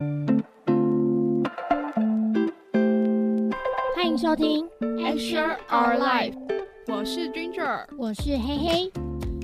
[0.00, 0.08] 欢
[4.06, 6.34] 迎收听 Share Our Life，
[6.86, 8.92] 我是 Ginger，我是黑黑。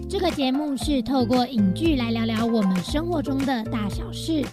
[0.09, 4.45] 这个节目是透过影剧来聊聊我们生活中的大小事，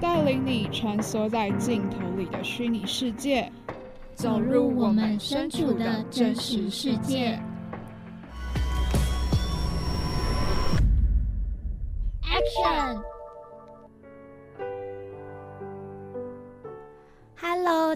[0.00, 3.52] 带领你穿梭在镜头里的虚拟世界，
[4.14, 7.38] 走入我们身处的真实世界。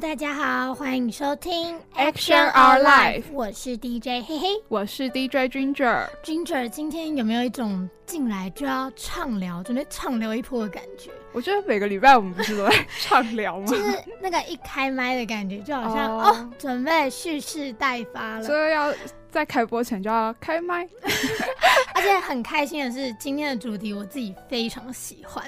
[0.04, 6.06] 大家好，欢迎收听 Action Our Life，我是 DJ 嘿嘿，我是 DJ Ginger。
[6.22, 11.10] Ginger，今天有没有一种进来就要畅聊，准备畅聊一波的感觉？
[11.32, 13.66] 我觉得每个礼拜我们不是都在畅聊吗？
[13.66, 18.44] 就是那个一开麦的感觉，就好像哦哦准备蓄势待发了。
[18.44, 18.92] 所以要
[19.30, 20.86] 在开播前就要开麦。
[21.96, 25.42] 而且很开心的是，今天的主题我自己非常喜欢。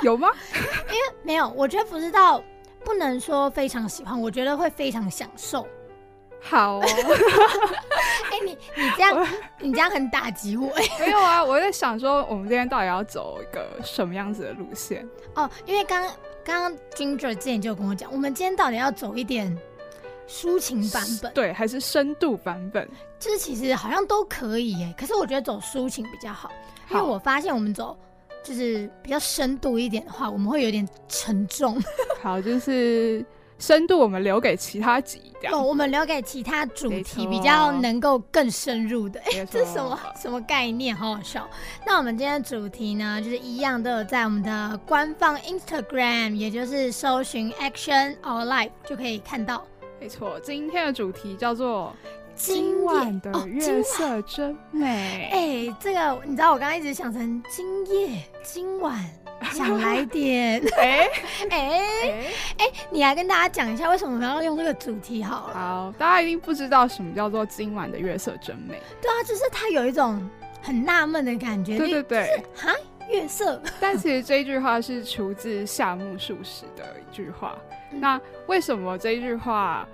[0.00, 0.30] 有吗？
[1.22, 2.42] 没有，我觉得不知道，
[2.88, 5.66] 不能说非常喜欢，我觉得会非常享受。
[6.40, 6.82] 好哦，
[8.32, 9.28] 哎、你你这样，
[9.60, 10.82] 你这样很打击我哎。
[10.98, 15.06] 没有啊，我在想说，我们今天到底要走一个什么样子的路线？
[15.34, 16.02] 哦，因为刚
[16.42, 19.54] 刚刚 Ginger 之前就跟我讲，我们今天到底要走一点
[20.26, 22.88] 抒情版本，对，还是深度版本？
[23.18, 24.94] 就是其实好像都可以耶。
[24.98, 26.50] 可是我觉得走抒情比较好，
[26.90, 27.94] 因为我发现我们走
[28.48, 31.78] 就是比较深度一点的话，我们会有点沉重。
[32.22, 33.22] 好，就是
[33.58, 35.66] 深度我们留给其他集，这哦，样。
[35.66, 39.20] 我们留给其他主题比较能够更深入的。
[39.20, 40.96] 哎、没 这是什么什么概念？
[40.96, 41.46] 好好笑。
[41.86, 49.62] 那我们今天的主题呢，就是一样都有在我们的官方 Instagram，也就是搜寻 Action Our Life 就可以看到。
[50.00, 51.94] 没错，今天的主题叫做
[52.38, 55.28] 今晚的月色真美。
[55.32, 58.96] 哎、这个你知道，我刚刚一直想成今夜、今晚，
[59.52, 60.62] 想来点。
[60.78, 61.08] 哎
[61.50, 61.80] 哎、
[62.58, 65.54] 哎，你来跟大家讲一下，为什么我们要用这个主题好了？
[65.54, 68.80] 好，大家一定不知道什么叫做今晚的月色真美。
[69.02, 70.24] 对啊，就是它有一种
[70.62, 71.76] 很纳闷的感觉。
[71.76, 72.72] 对对对，哈，
[73.10, 73.60] 月色。
[73.80, 77.58] 但其实这一句话是出自夏目漱石的一句话。
[77.90, 79.88] 嗯那为什么这一句话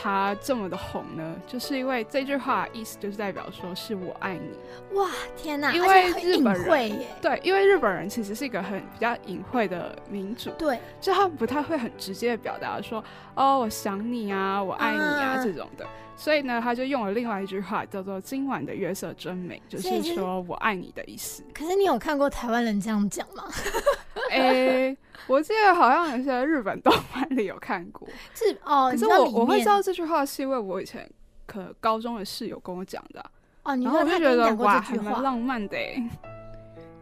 [0.00, 1.34] 它这么的红呢？
[1.46, 4.96] 就是因为这句话意思就是代表说是我爱你。
[4.96, 5.72] 哇，天哪！
[5.72, 7.04] 因为日本人。
[7.20, 13.02] 对，因为日本人其实是一个很比较隐晦的民族，对，就他们不太会很直接的表达说，
[13.34, 15.84] 哦，我想你啊，我爱你啊、啊这种的。
[16.16, 21.44] 所以呢，他就用了另外一句话，叫做“今晚的月色真美”，就是是说我爱你的意思。
[21.54, 23.44] 可是你有看过台湾人这样讲吗？
[24.30, 24.96] 诶、
[25.28, 31.08] 我记得好像有些日本动漫里有看过， 是哦，可是我我会知道这句话是因为我以前
[31.46, 36.02] 可高中的室友跟我讲的啊、哦，你然后说他我就觉得哇，还蛮浪漫的诶，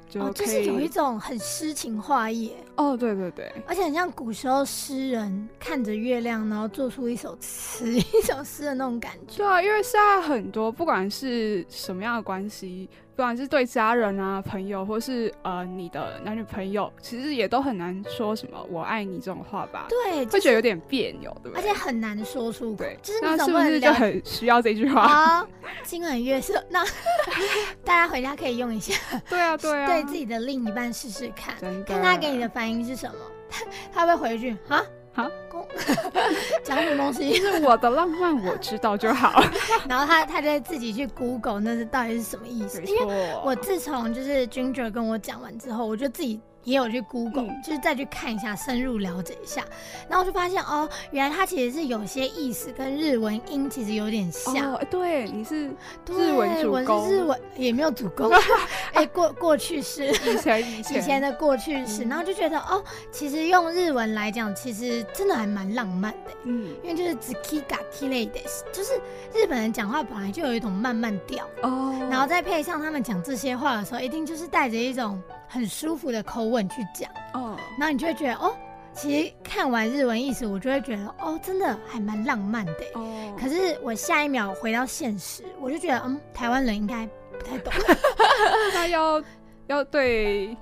[0.08, 9.38] 就哦，就是有一种很诗情画意，哦，对对对，而且很像古时候诗人看着月亮，然后做出一首词、 一首诗的那种感觉。
[9.38, 21.58] 对啊，因为现在很多不管是什么样的关系，不管是对家人啊、朋友，或是呃你的男女朋友，其实也都很难说什么“我爱你”这种话吧，对，会觉得有点别扭，对不对？
[21.58, 25.00] 而且很难说出就是那你是不是就很需要这句话？
[25.00, 25.48] 啊，
[25.82, 26.84] 今晚月色，那
[27.82, 28.94] 大家回家可以用一下，
[29.30, 31.54] 对啊，对啊，对自己的另一半试试看，
[31.86, 33.16] 看他给你的反应是什么，
[33.48, 34.82] 他他会回一句啊
[35.16, 35.66] 啊，公
[36.62, 37.38] 讲什么东西？
[37.40, 39.42] 就是我的浪漫我知道就好，
[39.88, 43.42] 然后他他就自己去 Google 那是到底是什么意思，没因为错。
[43.44, 47.62] 我自从就是 Ginger 跟我讲完之后，我就自己也有去 Google，、嗯。
[47.64, 49.64] 就是再去看一下，深入了解一下，
[50.08, 54.74] 然后就发现哦，原来它其实是有些意思跟日文音其实有点像。
[54.74, 55.70] 哦，对，你是
[56.04, 58.30] 对，日文主我是日文，也没有主攻，
[58.92, 60.08] 哎、过过去式。
[60.08, 60.98] 以前以前。
[60.98, 62.08] 以前的过去式，嗯。
[62.08, 62.82] 然后就觉得哦，
[63.12, 66.74] 其实用日文来讲，其实真的还蛮浪漫的，嗯。
[66.82, 68.94] 因为就是 “ziki ga kile d 就是
[69.32, 78.54] 日本人讲话本来就有一种慢慢调，哦，然后再配上他们讲这些话的时候，一定就是带着一种很舒服的口吻去讲，哦，然后你就会觉得哦，
[78.92, 82.72] 其实看完日文意思，我就会觉得哦，真的还蛮浪漫的。
[82.94, 87.06] 哦，可是我下一秒回到现实，我就觉得嗯，台湾人应该
[87.38, 87.72] 不太懂。
[88.74, 89.22] 那要
[89.66, 90.56] 要对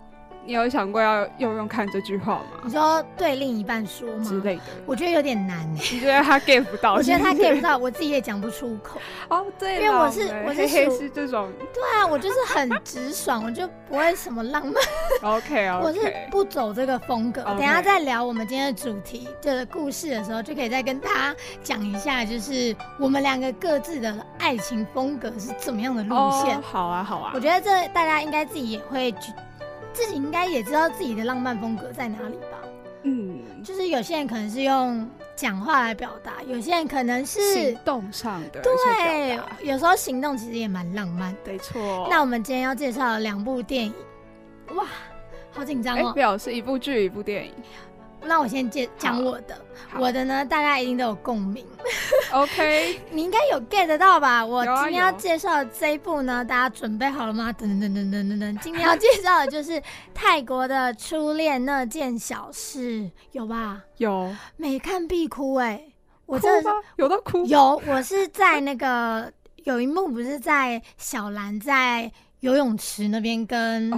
[0.46, 2.80] 你有想过要用用看这句话吗你吗？
[2.80, 4.24] 说对另一半说吗？
[4.24, 5.68] 之类的，我觉得有点难哎。
[5.92, 6.94] 你觉得他 get 不到？
[6.94, 9.00] 我觉得他 get 不到，我自己也讲不出口。
[9.28, 14.74] 哦，对，因为我是我是黑黑属是这种对啊，我就是很直爽，我就不会什么浪漫，
[15.36, 17.42] OK 我是不走这个风格。
[17.44, 26.14] 等一下再聊我们今天的主题的故事的时候，就可以再跟大家讲一下，就是我们两个各自的爱情风格是怎么样的路
[26.44, 26.56] 线。
[26.58, 29.32] 哦好啊好啊我，觉得这大家应该自己也会去
[29.94, 32.58] 自己应该也知道自己的浪漫风格在哪里吧？
[33.04, 41.34] 嗯，就是有些人可能是用讲话来表达，有些人可能是行动上的对，有时候行动其实也蛮浪漫。
[41.46, 42.06] 没错。
[42.10, 43.94] 那我们今天要介绍的两部电影，
[44.74, 44.86] 哇，
[45.52, 46.12] 好紧张哦！
[46.16, 47.52] 没有，是一部剧，一部电影。
[48.26, 49.60] 那我先介讲我的，
[49.98, 51.64] 我的呢，大家一定都有共鸣。
[52.32, 54.44] OK，你应该有 get 到吧？
[54.44, 57.52] 我今天要介绍的这一部呢，大家准备好了吗？
[57.52, 59.82] 等等等等等等，今天要介绍的就是
[60.12, 63.80] 泰国的初恋那件小事，有吧？
[63.98, 65.80] 有，每看必哭哎！
[66.26, 67.44] 我真的有到哭？
[67.44, 69.30] 有，我是在那个
[69.64, 72.10] 有一幕不是在小兰在。
[72.44, 73.90] 游泳池那边跟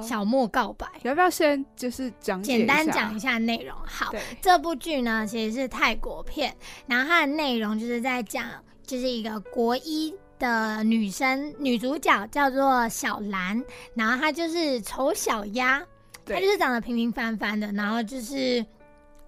[0.00, 3.76] 小莫告白，要不要先就是讲简单讲一下内容？
[3.84, 6.54] 好，这部剧呢其实是泰国片，
[6.86, 8.46] 然后它的内容就是在讲，
[8.86, 13.60] 就是一个国一的女生女主角叫做小兰，
[13.94, 15.82] 然后她就是丑小鸭，
[16.24, 18.64] 她就是长得平平凡凡的，然后就是。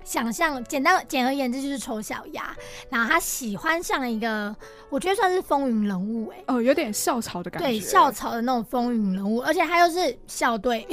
[0.04, 2.54] 想象简单简而言之就是丑小鸭，
[2.90, 4.54] 然后他喜欢上了一个，
[4.90, 10.87] 我觉得算是风云人物哎，哦，有点校草的感觉，对，校草的那种风云人物，而且他又是校队，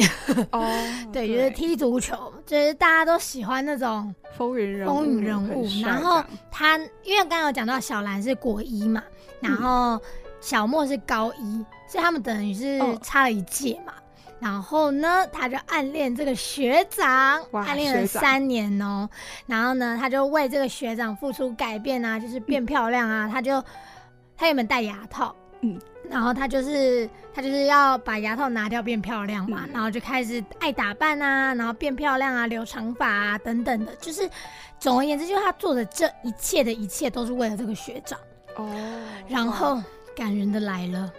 [0.52, 0.70] 哦，
[1.12, 5.68] 对，就是踢足球，就是大家都喜欢那种风云人风云人物。
[5.84, 9.04] 然后他因为刚刚有讲到小兰是国一嘛，
[9.40, 10.00] 然后
[10.42, 13.94] 小莫是高一，所以他们等于是差了一届嘛。
[14.40, 19.10] 然后呢，他就暗恋这个学长，暗恋了三年哦。
[19.46, 23.30] 然后呢，他就为这个学长付出改变啊，就是变漂亮啊。
[23.30, 23.62] 他就
[24.38, 25.78] 他原本戴牙套，嗯，
[26.10, 29.68] 然后他就是他就是要把牙套拿掉变漂亮嘛。
[29.74, 33.94] 然后就开始爱打扮啊，然后变漂亮啊，留长发啊等等的。
[33.96, 34.30] 就是
[34.80, 38.18] 总而言之，就是他做的这一切的一切都是为了这个学长
[38.56, 38.74] 哦。
[39.28, 39.84] 然后
[40.16, 41.12] 感人的来了。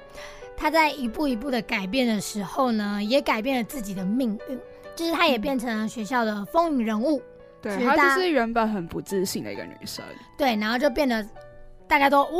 [0.60, 4.60] 他在一步一步的改变的时候呢，也改变了自己的命运，
[4.94, 7.22] 就是他也变成了学校的风云人物。
[7.62, 10.04] 对，她就是原本很不自信的一个女生。
[10.36, 11.26] 对，然后就变得
[11.88, 12.30] 大家都哇，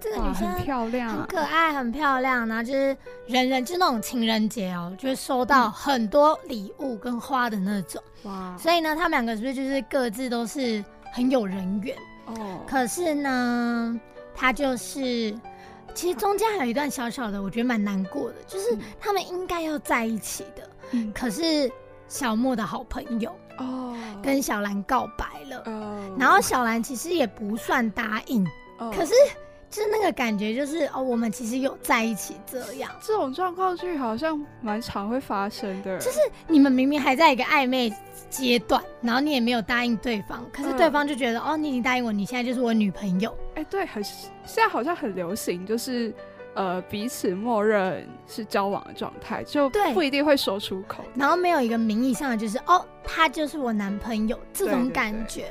[0.00, 2.48] 这个女生很漂亮，很可爱，很漂亮。
[2.48, 8.02] 然后就是人人就是那种情人节哦，就是收到很多礼物跟花的那种。
[8.22, 10.82] 哇，所以呢，他们两个是不是就是各自都是
[11.12, 11.94] 很有人缘？
[12.24, 14.00] 哦，可是呢，
[14.34, 15.38] 她就是。
[15.98, 20.70] 其实中间还有一段小小的，我觉得蛮难过的，就是他们应该要在一起的，
[21.12, 21.68] 可是
[22.06, 23.96] 小莫的好朋友哦。
[24.22, 25.64] 跟小兰告白了，
[26.16, 28.46] 然后小兰其实也不算答应，
[28.94, 29.12] 可是
[29.70, 32.90] 就是那个感觉就是哦，我们其实有在一起这样。
[33.00, 37.92] 这种状况剧好像蛮常会发生的，就是你们明明还在一个暧昧
[38.30, 43.36] 阶段，然后你也没有答应对方，可是对方就觉得哦，你已经答应我，你现在就是我女朋友。
[43.56, 46.14] 哎，对，很现在好像很流行，就是
[46.54, 55.46] 呃彼此默认是交往的状态，就不一定会说出口，然后没有一个名义上的就是哦，他就是我男朋友这种感觉。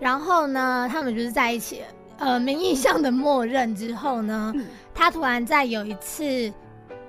[0.00, 1.82] 然后呢，他们就是在一起，
[2.20, 4.54] 呃，名义上的默认之后呢，
[4.94, 6.52] 他突然在有一次，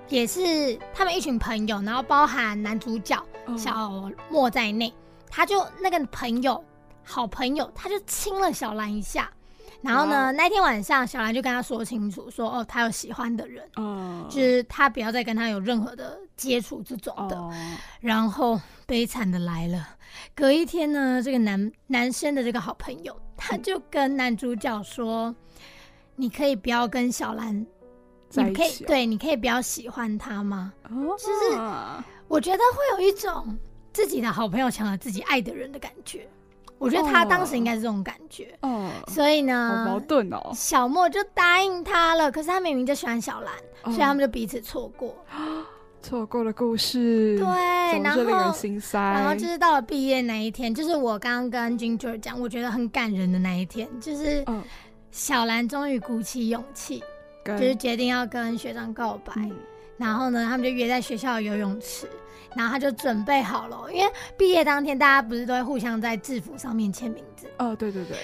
[0.07, 3.21] 也是他们一群朋友，然后包含男主角
[3.57, 4.91] 小莫在内，
[5.29, 6.63] 他就那个朋友
[7.03, 9.29] 好朋友，他就亲了小兰一下。
[9.81, 10.31] 然后呢？
[10.33, 13.67] 那天晚上，小兰就跟他说清楚，说哦，他有喜欢的人，
[14.29, 17.49] 就是他不要再跟他有任何的接触这种的。
[17.99, 19.87] 然后悲惨的来了，
[20.35, 25.35] 隔一天呢，这个男男生的这个好朋友，他就跟男主角说
[26.15, 27.65] ：“你可以不要跟小兰
[28.29, 31.57] 你可以，对，你可以不要喜欢他吗？”就是
[32.27, 33.57] 我觉得会有一种
[33.91, 36.29] 自己的好朋友抢了自己爱的人的感觉。
[36.77, 40.51] 我觉得他当时应该是这种感觉，哦，所以呢，好矛盾哦。
[40.55, 43.53] 小莫就答应他了，可是他明明就喜欢小兰，
[43.85, 45.15] 所以他们就彼此错过，
[46.01, 48.99] 错过的故事，对，然后令人心塞。
[48.99, 54.43] 然后就是到了毕业那一天，就是我刚刚跟 Ginger 讲，我觉得很感人的那一天，就是
[55.11, 57.03] 小兰终于鼓起勇气，
[57.45, 59.33] 就是决定要跟学长告白，
[59.97, 62.07] 然后呢，他们就约在学校游泳池。
[62.53, 67.47] 然后他就准备好了，因为毕业当天大家不是都会互相在制服上面签名字？
[67.59, 68.17] 哦，对对对，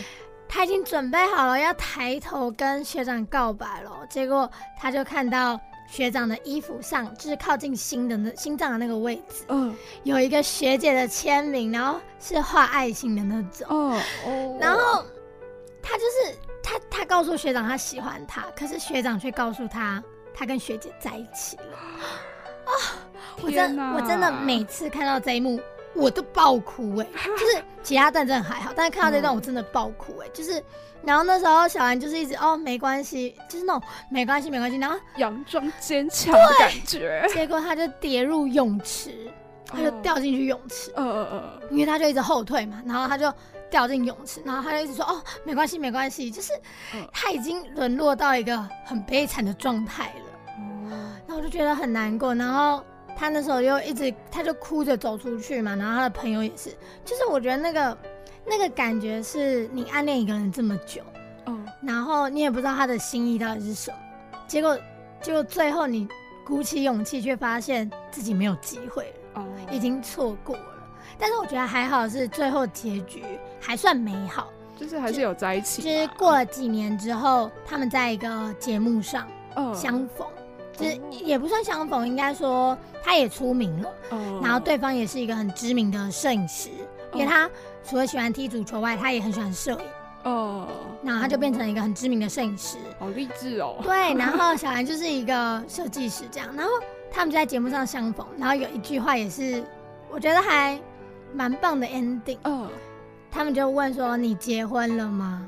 [0.50, 5.58] 他已经准备好了要抬头跟学长告白了，结果他就看到
[5.88, 15.04] 学长的衣服上，就是靠近心的那心脏的那个位置，嗯，有一个学姐的签名，然后是画爱心的那种，哦哦，然后
[15.82, 20.04] 他就是他他告诉学长他喜欢他，可是学长却告诉他
[20.34, 21.78] 他跟学姐在一起了，
[22.66, 22.72] 啊。
[23.40, 25.62] 我真我真的每次看到这一幕，
[25.98, 27.08] 我都爆哭哎！
[27.38, 30.28] 就是其他段真的还好，但是看到这段我真的爆哭哎！
[30.34, 30.64] 就是，
[31.04, 37.26] 然后那时候小兰就是一直哦没关系，就是那种没关系没关系，然后佯装坚强的感觉。
[37.34, 39.32] 结果他就跌入泳池，
[39.66, 43.34] 他就掉进去泳池，呃呃呃，因为他就一直后退嘛，然后他就
[43.70, 46.54] 掉进泳池，然后他就一直说哦没关系没关系，就是
[46.94, 50.56] 嗯他已经沦落到一个很悲惨的状态了。
[50.90, 52.84] 哦，然后我就觉得很难过，然后
[53.20, 56.70] 他那时候又一直，他就哭着走出去嘛，然后他的朋友也是，
[57.04, 57.98] 就是我觉得那个
[58.46, 61.02] 那个感觉是你暗恋一个人这么久，
[61.48, 63.98] 嗯，然后你也不知道他的心意到底是什么，
[64.48, 64.78] 结果
[65.20, 66.08] 结果最后你
[66.46, 70.64] 鼓起勇气，却发现自己没有机会了，哦，已经错过了。
[71.18, 73.24] 但是我觉得还好是最后结局
[73.60, 74.48] 还算美好，
[74.78, 79.74] 就是还是有在一起嘛，就是过了几年之后，他们在一个节目上嗯。
[79.74, 80.28] 相逢。
[80.28, 80.47] 就
[80.78, 81.00] 是哦。
[81.12, 86.70] 也不算相逢，应该说他也出名了，嗯然后对方也是一个很知名的摄影师，
[87.14, 87.50] 因为他
[87.84, 89.80] 除了喜欢踢足球外，他也很喜欢摄影，
[90.24, 90.68] 哦，
[91.04, 92.78] 然后他就变成一个很知名的摄影师。
[93.00, 96.72] 好励志哦，对，然后小兰就是一个设计师这样，然后
[97.12, 99.64] 他们就在节目上相逢，然后有一句话也是
[100.12, 100.80] 我觉得还
[101.34, 102.70] 蛮棒的 ending，嗯，
[103.32, 105.48] 他们就问说你结婚了吗？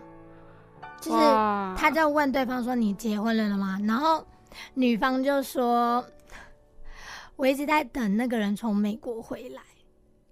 [1.01, 1.17] 就是
[1.77, 3.79] 他就问对方说你结婚了了吗？
[3.87, 4.21] 然后
[4.73, 6.03] 女方就说
[7.35, 9.61] 我一直在等那个人从美国回来，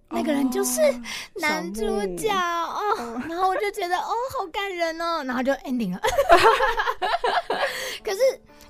[0.10, 1.02] 那个人就是哦
[1.36, 1.82] 男主
[2.16, 2.96] 角哦。
[2.98, 6.02] 哦然后我就觉得哦好感人哦，然后就 ending 了。
[8.04, 8.20] 可是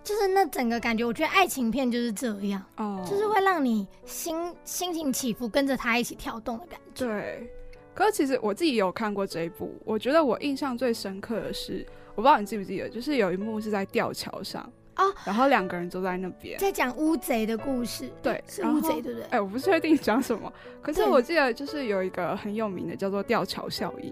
[0.04, 7.06] 就是那整个感觉，我觉得爱情片就是这样，哦，就是会让你心心情起伏，跟着他一起跳动的感觉。
[7.06, 7.54] 对。
[7.94, 19.24] 可是其实我自己有看过这一部，我觉得我印象最深刻的是，我不知道你记不记得，就是有一幕是在吊桥上哦，然后两个人坐在那边，在讲乌贼的故事，对是乌贼对不对？
[19.30, 20.51] 哎、我不确定讲什么，
[20.82, 24.12] 可是我记得就是有一个很有名的叫做吊桥效应，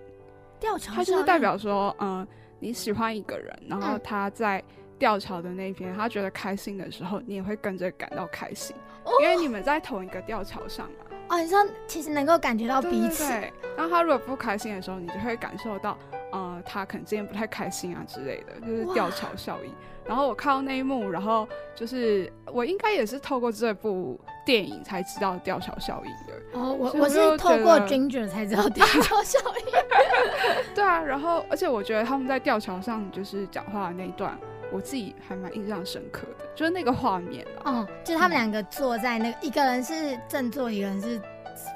[0.59, 2.25] 吊桥它就是代表说，嗯、
[2.59, 4.01] 你喜欢一个人，然后嗯。
[4.03, 4.63] 他在
[4.99, 9.11] 吊桥的那一边，他觉得开心的时候，你也会跟着感到开心，哦。
[9.21, 11.05] 因为你们在同一个吊桥上嘛。
[11.29, 15.97] 哦，你说其实能够感觉到彼此，对对，然后他如果不开心的时候，你就会感受到，
[16.31, 19.71] 呃，他可能今天不太开心啊之类的，就是吊桥效应。
[20.05, 26.59] 然后我看到那一幕，然后就是我应该也是透过这部电影才知道吊桥效应的。
[26.59, 29.73] 哦，我我我是透过 Ginger 才知道吊桥效应。
[30.75, 34.37] 对啊，然后而且我觉得他们在吊桥上就是讲话的那一段，
[34.71, 37.79] 我自己还蛮印象深刻的，就是那个画面啊。
[37.79, 41.19] 哦，就是他们两个坐在那个，一个人是正坐，一个人是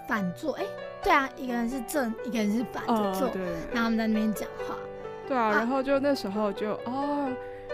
[0.08, 0.54] 反坐。
[0.54, 0.64] 哎，
[1.04, 3.42] 对啊，一个人是正，一个人是反着坐，呃对
[3.74, 4.76] 然后他们在那边讲话。
[5.28, 7.30] 对啊，啊然后就那时候就哦，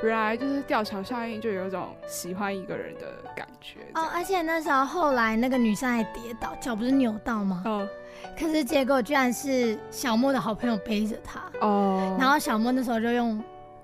[0.05, 3.79] 原来就是吊桥效应，就有一种喜欢一个人的感觉。
[3.95, 7.63] 哦，而且那时候后来那个女生还跌倒，脚不是扭到吗？
[7.65, 7.87] 哦
[8.39, 13.41] 可是结果居然是小莫的好朋友背着她，哦，然后小莫那时候就用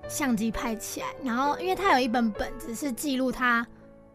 [0.08, 3.64] 相机拍起来，然后因为他有一本本子是记录他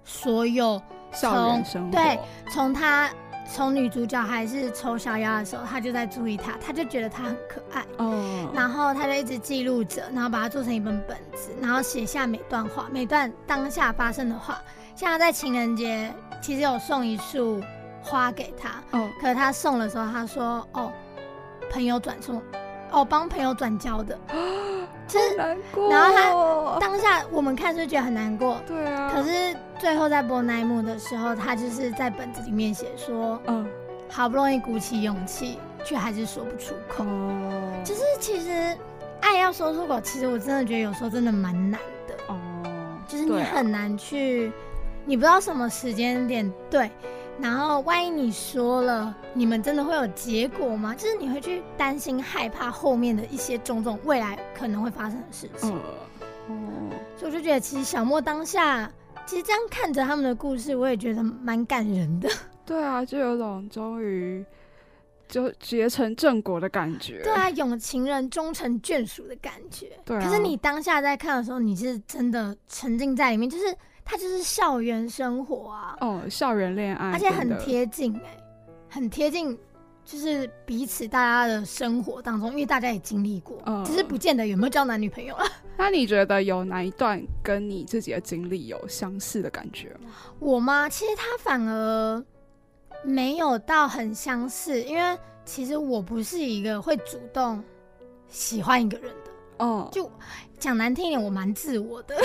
[0.03, 2.19] 所有校园生活，对
[2.51, 3.09] 从他
[3.49, 14.59] 从女主角还是丑小鸭的时候，他就在注意她，他就觉得她很可爱，哦，然后他就一直记录着，然后把它做成一本本子，然后写下每段话，每段当下发生的话。
[14.95, 16.11] 像他在情人节
[16.41, 17.61] 其实有送一束
[18.01, 20.91] 花给他，哦可是他送的时候他说：“哦，
[21.71, 22.41] 朋友转送，
[22.91, 24.17] 哦帮朋友转交的。
[25.07, 28.59] ”就是难过，然后他当下我们看是觉得很难过？
[28.67, 33.67] 对啊，可是最后在播那一幕的时候，他就是在本子里面写说，嗯
[34.09, 37.03] 好不容易鼓起勇气，却还是说不出口。
[37.03, 38.77] 哦，就是其实
[39.21, 42.37] 爱要说出口，其实我真的觉得有时候真的蛮难的，哦，
[43.07, 44.51] 就是你很难去，
[45.05, 46.89] 你不知道什么时间点对。
[47.39, 50.95] 然后，万一你说了，你们真的会有结果吗？
[50.95, 55.71] 就是你会去担心、害怕后面的一些种种未来可能会发生的事情。
[55.71, 55.77] 呃，
[56.49, 58.91] 哦，所以我就觉得，其实小莫当下，
[59.25, 62.27] 其实这样看着他们的故事，我也觉得蛮感人的。
[62.65, 64.43] 对啊，就有种终于
[65.27, 69.91] 就结成正果的感觉，对啊，有情人终成眷属的感觉。
[70.03, 73.65] 对啊可是你当下在看的时候，你是真的沉浸在里面，就是
[74.07, 78.37] 它就是校园生活啊，哦，校园恋爱，而且很，贴近哎、
[78.89, 79.55] 很贴近。
[80.05, 85.45] 就是彼此大家的生活当中，因为大家也经历过，嗯只是不见得有没有交男女朋友啊。
[85.77, 90.11] 那你觉得有哪一段跟你自己的经历有相似的感觉吗？
[90.39, 90.87] 我吗？
[90.87, 92.23] 其实他反而
[93.03, 97.61] 没有到很相似，因为其实我不是一个会主动
[98.29, 99.65] 喜欢一个人的。
[99.65, 100.09] 哦，就
[100.59, 102.15] 讲难听一点，我蛮自我的。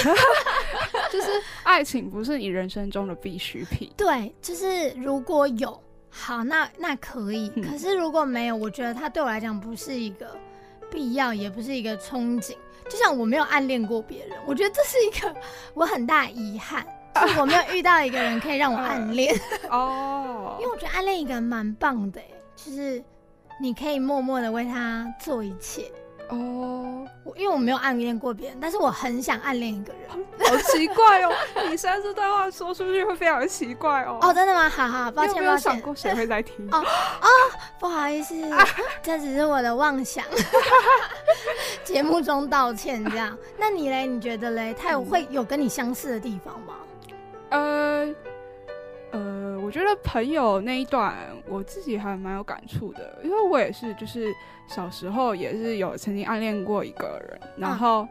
[1.13, 1.29] 就是
[1.63, 3.91] 爱情不是你人生中的必需品。
[3.97, 7.51] 对，就是如果有好，那那可以。
[7.57, 10.37] 嗯可是如果没有，我觉得它对我来讲不是一个
[10.91, 12.55] 必要，也不是一个憧憬。
[12.89, 15.41] 就像我没有暗恋过别人，我觉得这是一个
[15.75, 16.87] 我很大的遗憾。
[17.15, 19.39] 就是我没有遇到一个人可以让我暗恋。
[19.69, 22.21] 哦，因为我觉得暗恋一个人蛮棒的，
[22.57, 23.05] 就是
[23.61, 25.93] 你可以默默的为他做一切。
[26.33, 30.03] 哦，我因为我没有暗恋过别人，但是我很想暗恋一个人。
[30.49, 31.33] 好奇怪哦！
[31.71, 34.19] 你现在这段话说出去会非常奇怪哦。
[34.23, 34.69] 哦，真的吗？
[34.69, 35.37] 好好，抱歉，抱歉。
[35.37, 36.67] 有没有想过谁会在听？
[36.73, 37.29] 哦哦，
[37.79, 38.35] 不好意思，
[39.03, 40.25] 这只是我的妄想。
[41.85, 43.37] 节目中道歉，这样。
[43.59, 44.07] 那你嘞？
[44.07, 44.75] 你觉得嘞？
[44.75, 46.75] 他有会有跟你相似的地方吗？
[47.51, 48.15] 呃。
[49.63, 51.15] 呃，我觉得朋友那一段
[51.49, 54.35] 我自己还蛮有感触的，因为我也是，就是
[54.67, 58.07] 小时候也是有曾经暗恋过一个人，然后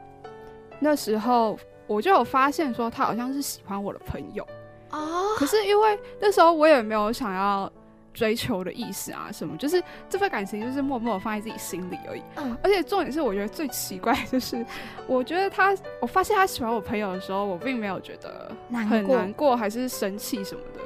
[0.80, 4.48] 那时候我就有发现说他好像是喜欢我的朋友
[4.92, 7.72] 哦，可是因为那时候我也没有想要
[8.14, 12.22] 追求的意思啊什么，就是这份感情就是默默放在自己心里而已。
[12.36, 14.66] 嗯，而且重点是我觉得最奇怪就是，
[15.08, 18.52] 我觉得他，我发现他喜欢我朋友的时候，我并没有觉得
[18.90, 20.81] 很难过还是生气什么的。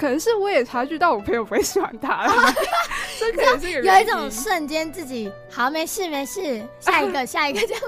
[0.00, 2.32] 可能是我也察觉到我朋友不会喜欢他了，
[3.20, 7.82] 这可能是有一种瞬间自己好没事没事，下一个下一个这样。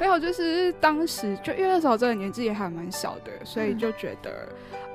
[0.00, 4.48] 没有，就是当时就因为那时候这个年纪也还蛮小的，所以就觉得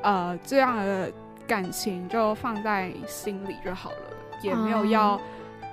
[0.04, 1.10] 呃这样的
[1.48, 3.98] 感情就放在心里就好了，
[4.44, 5.18] 也没有要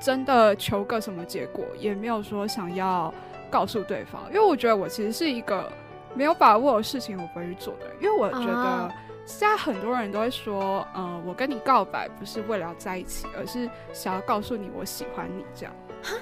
[0.00, 3.12] 真的求个什么结果，也没有说想要
[3.50, 5.72] 告诉对方，因为我觉得我其实是一个
[6.14, 8.88] 没有把握的事情我不会去做的，因为我觉得。
[9.28, 15.74] 现在很多人都会说，嗯，我跟你告白不是为了要在一起，而是想要告诉你我喜欢你，这样，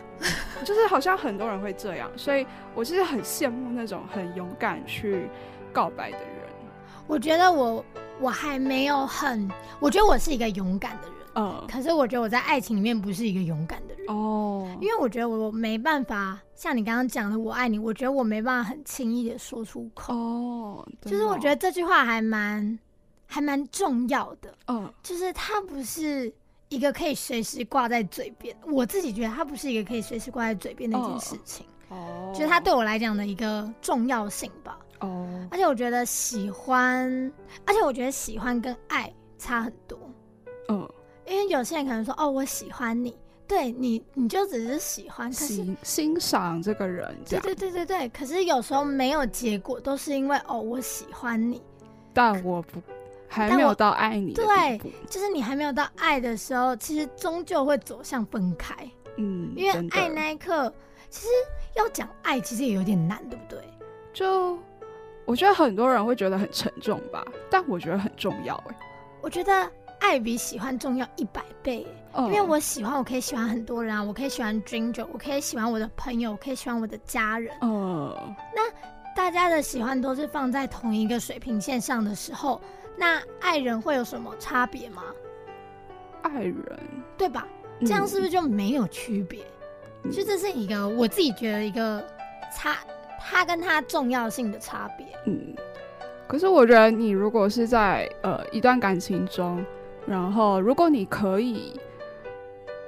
[0.67, 2.45] 就是好像很多人会这样，所以
[2.75, 5.29] 我其实很羡慕那种很勇敢去
[5.73, 6.27] 告白的人。
[7.07, 7.85] 我觉得我
[8.21, 9.49] 我还没有很，
[9.79, 14.05] 我觉得我是一个勇敢的人，嗯，可是我觉得我在爱情里面不是一个勇敢的人。
[14.09, 20.13] 哦，因为我觉得我没办法像你刚刚讲的我爱你，我觉得我没办法很轻易的说出口。
[20.13, 22.77] 哦，就是我觉得这句话还蛮。
[23.27, 26.33] 还蛮重要的，嗯，就是它不是
[26.69, 28.57] 一个可以随时挂在嘴边。
[28.67, 35.49] 我自己觉得它不是一个可以随时挂在嘴边的一件事情，哦，就是它对我来讲的一个重要性吧，哦。
[35.51, 37.33] 而且我觉得喜欢，
[37.65, 39.99] 而且我觉得喜欢跟爱差很多，
[40.69, 40.89] 嗯，
[41.27, 48.09] 因为有些人可能说，哦，我喜欢你，对你，你就只是喜欢，欣欣赏这个人，对对对对对。
[48.09, 51.63] 可是有时候没有结果，都是因为哦，我喜欢你，
[52.13, 52.81] 但我不。
[53.29, 58.75] 还没有到爱你对，就是你还没有到爱的时候，其实终究会走向分开。
[59.17, 60.73] 嗯，因为爱那一刻，
[61.11, 61.29] 其实
[61.75, 63.59] 要讲爱，其实也有点难，对不对？
[64.13, 64.59] 就
[65.25, 68.55] 我觉得很多人会觉得很沉重吧，但我觉得很重要。
[68.69, 68.77] 哎，
[69.21, 71.87] 我觉得爱比喜欢重要一百倍。
[72.19, 77.55] 因为我喜欢，我可以喜欢很多人啊，我可以喜欢 Ginger，我可以喜欢我的朋友，我可以喜欢我的家人。
[77.61, 78.17] 嗯，
[78.55, 78.63] 那
[79.15, 82.59] 大家的喜欢都是放在同一个水平线上的时候。
[82.97, 85.03] 那爱人会有什么差别吗？
[86.23, 86.79] 爱人，
[87.17, 87.47] 对吧？
[87.81, 89.45] 这样是不是就没有区别？
[90.11, 92.03] 就这是一个我自己觉得一个
[92.55, 92.79] 差，
[93.21, 95.07] 他跟他重要性的差别。
[95.27, 95.55] 嗯，
[96.27, 99.65] 可是我觉得你如果是在呃一段感情中，
[100.07, 101.79] 然后如果你可以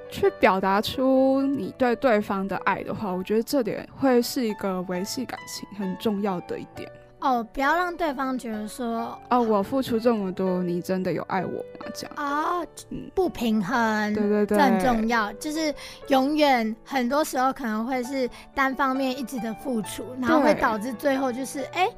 [0.09, 6.91] 去表达出你对对方的爱的话，我觉得这点会是一个维系感情很重要的一点。
[7.21, 11.87] 哦，不要让对方觉得说，哦，我付出这么多，你真的有爱我吗？
[11.93, 12.65] 这样啊，
[13.13, 15.33] 不平衡，对对对，这很重要。
[15.33, 15.75] 就是
[16.09, 21.89] 永远很多时候可能会是单方面一直的付出，然后会导致最后就是，哎，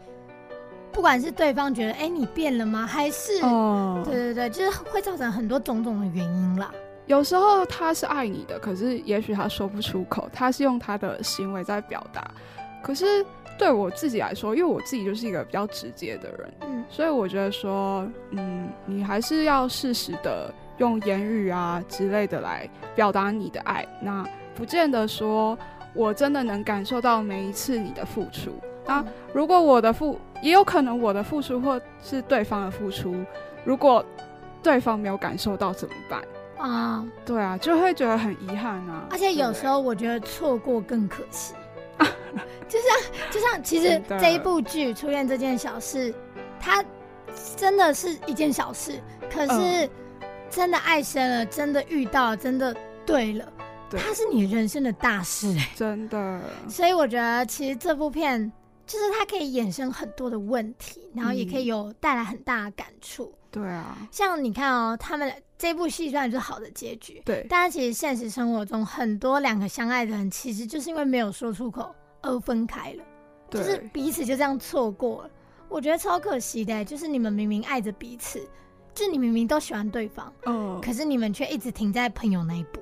[0.91, 2.87] 不管是对方觉得，哎，你变了吗？
[2.87, 6.73] 还是，哦，对对对，就是会造成很多种种的原因啦。
[7.05, 12.31] 有时候他是爱你的，可是也许他说不出口，他是用他的行为在表达，
[12.83, 13.23] 可是。
[13.61, 23.87] 对我自己来说，因为我自己就是一个比较直接的人，嗯，所以我觉得说，嗯，你还是要适时的用言语啊之类的来表达你的爱。
[24.01, 25.59] 那不见得说
[25.93, 28.51] 我真的能感受到每一次你的付出。
[28.87, 33.15] 那如果我的付，也有可能我的付出或是对方的付出，
[33.63, 34.03] 如果
[34.63, 36.23] 对方没有感受到怎么办
[36.57, 37.07] 啊？
[37.27, 39.07] 对啊，就会觉得很遗憾啊。
[39.11, 41.53] 而且有时候我觉得错过更可惜。
[42.69, 46.15] 就像就像，其实这一部剧出现这件小事，
[46.61, 46.85] 它
[47.57, 49.01] 真的是一件小事。
[49.33, 49.89] 可是
[50.49, 52.75] 真的爱深了，真的遇到，真的
[53.07, 53.53] 对了，
[53.91, 56.41] 它是你人生的大事哎，真的。
[56.69, 58.51] 所以我觉得，其实这部片
[58.91, 63.33] 就是它可以衍生很多的问题，然后也可以有带来很大的感触。
[63.53, 71.95] 对啊，像你看哦，他们这部戏虽然是好的结局，对，但是其实现实生活中很多两个相爱的人，其实就是因为没有说出口。
[72.23, 73.05] 而分开了，
[73.49, 75.31] 就是彼此就这样错过了。
[75.71, 78.47] 我觉得超可惜的，就是你们明明爱着彼此，
[78.95, 82.81] 就你明明都喜欢对方，嗯，可是你们却一直停在朋友那一步。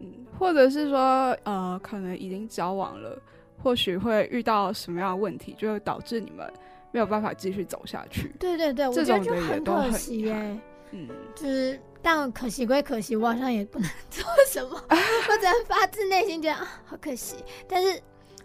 [0.00, 0.98] 嗯，或者是说，
[1.44, 3.16] 呃，可能已经交往了，
[3.60, 6.48] 或许会遇到什么样的问题，就会导致你们
[6.92, 8.32] 没有办法继续走下去。
[8.38, 10.60] 对对对，我这觉得就种的也都很可惜耶憾。
[10.92, 17.36] 嗯，就是，但可惜归可惜，我好像也不能 做什么，我只能发自内心觉得啊，好可惜。
[17.66, 18.00] 但是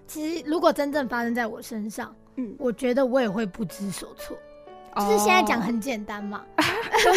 [0.08, 4.38] 其实如果真正发生在我身上，嗯我觉得我也会不知所措。
[4.96, 6.64] 就是现在讲很简单嘛， 哦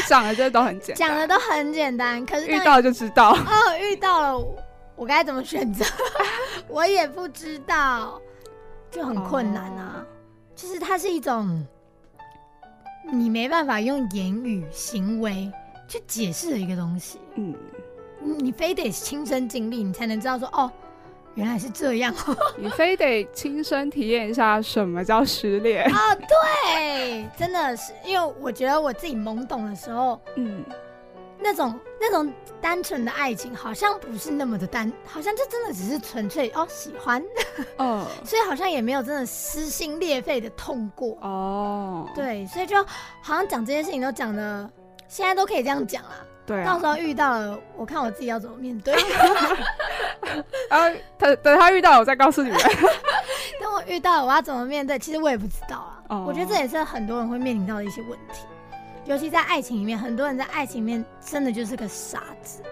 [0.06, 3.30] 讲的这都很简单，讲的都很简单，可是遇到就知道。
[3.32, 4.38] 哦遇到了
[5.00, 5.82] 我，该怎么选择，
[6.68, 8.20] 我也不知道，
[8.90, 10.04] 就很困难啊。
[10.54, 11.66] 就是它是一种
[13.10, 15.50] 你没办法用言语行为
[15.88, 17.18] 去解释的一个东西。
[17.36, 17.54] 嗯，
[18.38, 20.70] 你非得亲身经历，你才能知道说哦，
[21.34, 22.14] 原来是这样。
[22.60, 25.90] 你非得亲身体验一下什么叫失恋。
[25.90, 30.62] 哦，对，真的是，因为我觉得我自己懵懂的时候，嗯，
[31.42, 37.22] 那种那种单纯的爱情，好像不是那么的单，好像就真的只是纯粹哦喜欢，
[37.78, 41.16] 哦所以好像也没有真的撕心裂肺的痛过。
[41.22, 42.82] 哦，对，所以就
[43.22, 44.70] 好像讲这些事情都讲的，
[45.08, 46.10] 现在都可以这样讲啦。
[46.46, 46.86] 对啊到时。
[46.86, 48.94] 候遇到了，我看我自己要怎么面对。
[50.68, 52.58] 然 后等等他遇到我再告诉你们。
[53.60, 54.98] 等我遇到了，我要怎么面对？
[54.98, 56.02] 其实我也不知道啊。
[56.08, 58.40] 哦我觉得这也是很多人会面临到的一些问题，
[59.10, 62.62] 尤其在爱情里面，很多人在爱情里面真的就是个傻子。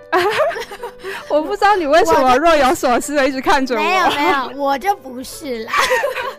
[1.29, 3.81] 我不知道你为什么若有所思的一直看着我。
[3.83, 5.73] 没有没有，我就不是啦，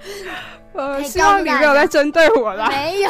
[0.71, 2.69] 呃，希望你没有在针对我啦。
[2.69, 3.09] 没有。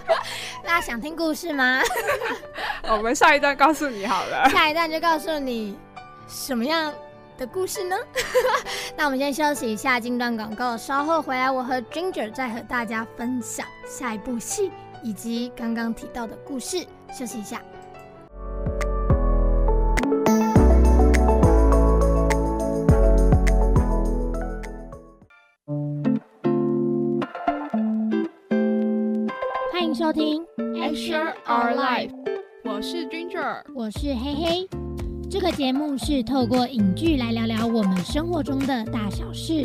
[0.62, 1.80] 大家想听故事吗？
[2.90, 4.50] 我们下一段告诉你好了。
[4.50, 5.78] 下一段就告诉你
[6.28, 6.92] 什么样
[7.38, 7.96] 的故事呢？
[8.98, 14.70] 那我们先休息一下，进段广告，稍后回来，我和 Ginger 再和大家分享下一部戏
[15.02, 16.86] 以及刚刚提到的故事。
[17.12, 17.62] 休息一下。
[29.72, 32.10] 欢迎收听 Share Our Life
[32.64, 34.68] 我是 Ginger，我是黑黑。
[35.30, 39.64] 这个节目是透过影剧来聊聊我们生活中的大小事。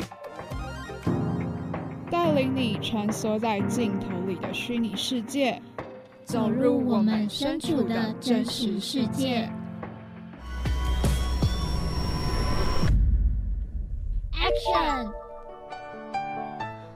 [2.10, 5.62] 带领你穿梭在镜头里的虚拟世界，
[6.26, 9.48] 走入我们身处的真实世界。
[14.34, 15.12] Action！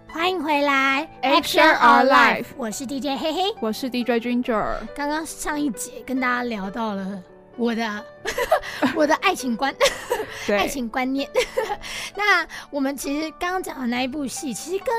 [0.08, 3.42] 欢迎回来 Action Our Life 我是 DJ 嘿嘿。
[3.62, 4.80] 我是 DJ Ginger。
[4.96, 7.22] 刚刚上一节跟大家聊到了
[7.56, 8.06] 我的
[8.96, 9.74] 我的爱情观、
[10.50, 11.30] 爱情观念。
[12.18, 14.96] 那我们其实刚刚讲的那一部戏，其实跟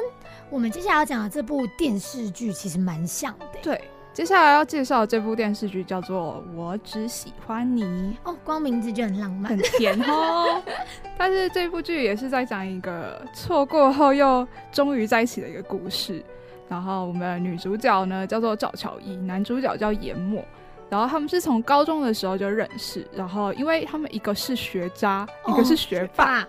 [0.50, 3.46] 我们接下来要讲的这部电视剧其实蛮像的。
[3.62, 3.78] 对，
[4.14, 7.84] 接下来要介绍的这部电视剧叫做《我只喜欢你》。
[8.24, 9.58] 哦，光名字就很浪漫很。
[9.58, 10.62] 甜哦。
[11.18, 16.24] 但是这部剧也是在讲一个错过后又终于在一起的一个故事。
[16.66, 20.42] 然后我们的女主角呢叫做赵乔伊，男主角叫严默。
[20.90, 26.48] 然后他们是从高中的时候就认识，然后因为他们一个是学渣，一个是学霸，爸，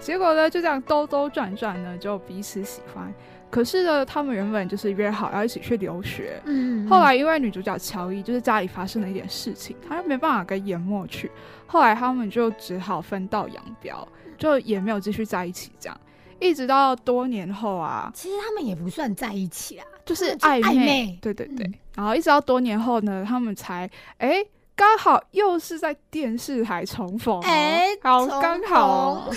[0.00, 3.12] 结果呢就这样兜兜转转呢就彼此喜欢。
[3.54, 11.30] 可是呢，他们原本就是约好要一起去留学，嗯后来因为女主角乔伊就是家里发生了一点事情，她没办法跟严默去，
[11.64, 16.00] 后来他们就只好分道扬镳，就也没有继续在一起，这样。
[16.40, 21.18] 一直到多年后啊，其实他们也不算在一起啦，就是暧昧，暧昧。
[21.22, 21.74] 对对对，嗯。
[21.94, 23.88] 然后一直到多年后呢，他们才
[24.18, 24.44] 哎。
[24.76, 29.30] 刚好又是在电视台重逢、哦，哎好刚好。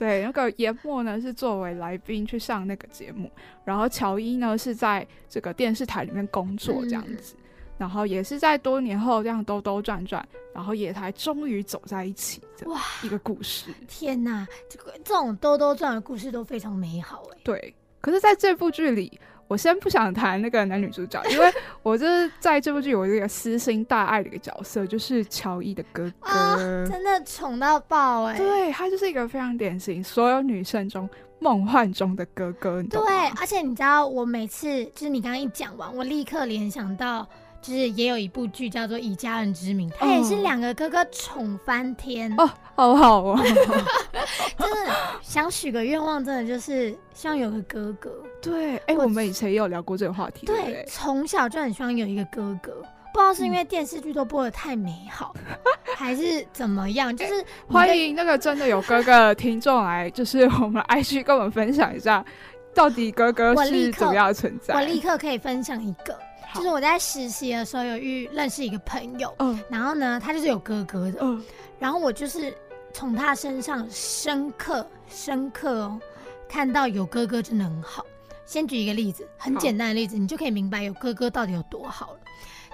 [0.00, 3.30] 对，那个严墨呢是作为来宾去上那个节目，
[3.66, 7.34] 然后乔伊呢是在这个电视台里面工作这样嗯子，
[7.76, 13.74] 然后也是在多年后这样兜兜转转，然后也才终于走在一起的哇一个故事。
[13.86, 17.38] 天哪，这个这种兜兜转的故事都非常美好哎。
[17.44, 26.30] 对，可是在这部剧里，我先不想谈那个男女主角，因为 我就是在这部剧有一个私心大爱的一个角色，就是乔伊的哥哥。
[26.30, 26.56] 啊
[26.88, 28.38] 真的宠到爆哎。
[28.38, 31.10] 对他就是一个非常典型，所有女生中
[31.40, 33.00] 梦幻中的哥哥，对？，
[33.40, 37.26] 而且你知道，我每次就是你刚刚一讲完，我立刻联想到，
[37.62, 42.32] 就是也有一部剧叫做《以家人之名》，他也是哦两个哥哥宠翻天。
[42.38, 43.38] 哦，好好哦，
[44.58, 44.92] 真的
[45.22, 48.10] 想许个愿望，真的就是希望有个哥哥。
[48.40, 50.84] 对，哎、我我们以前也有聊过这个话题，对？
[50.88, 52.72] 从小就很希望有一个哥哥。
[53.12, 55.34] 不知道是因为电视剧都播的太美好，
[55.98, 57.14] 还是怎么样？
[57.16, 57.34] 就是
[57.66, 62.24] 你欢迎那个真的有哥哥的听众来，就是我们 IG 跟我们分享一下，
[62.72, 64.74] 到底哥哥是怎么样的存在？
[64.76, 66.20] 我立刻可以分享一个，好
[66.54, 71.42] 就是我在实习的时候有遇认识一个朋友，嗯然后呢，他就是有哥哥的，嗯
[71.78, 72.54] 然后我就是
[72.92, 76.00] 从他身上深刻深刻哦，
[76.48, 78.04] 看到有哥哥真的很好。
[78.44, 82.20] 先举一个例子，很简单的例子，你就可以明白有哥哥到底有多好了。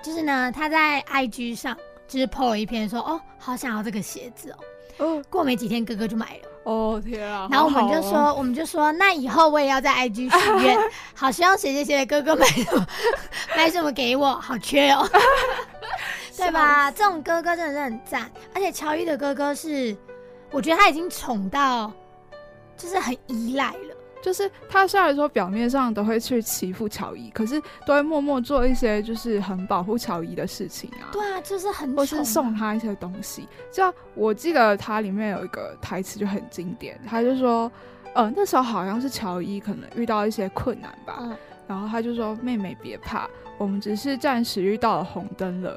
[0.02, 1.76] 就是呢，他在 IG 上
[2.08, 4.58] 就是 PO 了一篇说，哦，好想要这个鞋子哦。
[4.98, 6.48] 哦过没几天，哥哥就买了。
[6.66, 7.46] 哦天啊！
[7.52, 10.76] 然后我们就好好哦说，我们就说，那以后我也要在 IG 许愿，
[11.14, 12.87] 好希望谁谁谁的哥哥买什么
[13.57, 15.09] 买什么给我，好缺哦，
[16.37, 16.90] 对吧？
[16.90, 19.96] 这种哥哥真的是很赞，而且乔伊的哥哥是，
[20.50, 21.92] 我觉得他已经宠到，
[22.76, 23.95] 就是很依赖了。
[24.22, 31.12] 就是他虽然说表面上都会去欺负乔伊，可是都会默默做一些就是很保护乔伊的事情啊。
[31.12, 37.70] 对啊，就是很或是送他一些东西，就我记得它里面有一个台词就很经典，他就说，
[38.14, 41.37] 呃，那时候好像是乔伊可能遇到一些困难吧，嗯
[41.68, 45.76] 然后他就说：“妹妹别怕，我们只是暂时遇到了红灯了。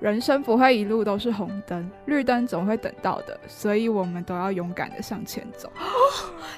[0.00, 5.72] 人生不会一路都是红灯，绿灯总会等到的，所以我们都要勇敢的向前走。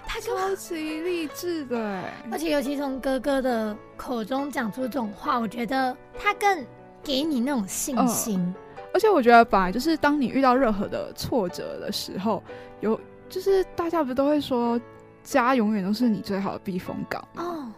[0.06, 6.64] 他就，超级励志的哎，而且尤其从哥哥的口中讲出这种话，我觉得他更
[7.02, 8.54] 给你那种信嗯心。
[8.92, 12.42] 而且我觉得本来就是当你遇到任何的挫折的时候，
[12.80, 14.78] 有就是大家不都会说
[15.22, 17.42] 家永远都是你最好的避风港吗？
[17.42, 17.72] 哦，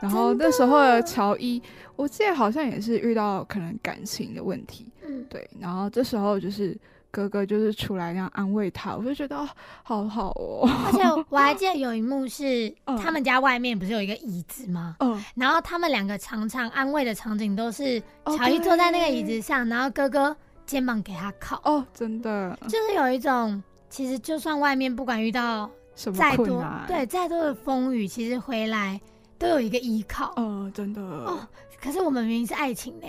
[0.00, 1.60] 然后那时候的乔伊，
[1.96, 6.76] 我记得好像也是遇到可能感情的问题，嗯，对，然后这时候就是
[7.10, 9.48] 哥哥就是出来那样安慰他，我就觉得哦，
[9.82, 14.96] 好好哦，而且 我还记得有一幕是嗯他们家外面不是有一个椅子吗？
[15.00, 25.68] 嗯，然后他们两个常常安慰的场景都是哦乔伊坐在那个椅子上，然后哥哥肩膀给他靠，哦，真的，就是有一种其实就算外面不管遇到
[26.14, 26.64] 再多？
[26.86, 29.00] 对，再多的风雨，其实回来
[29.36, 30.32] 都有一个依靠。
[30.36, 31.40] 嗯，真的，哦
[31.82, 33.06] 可是我们明明是爱情呢，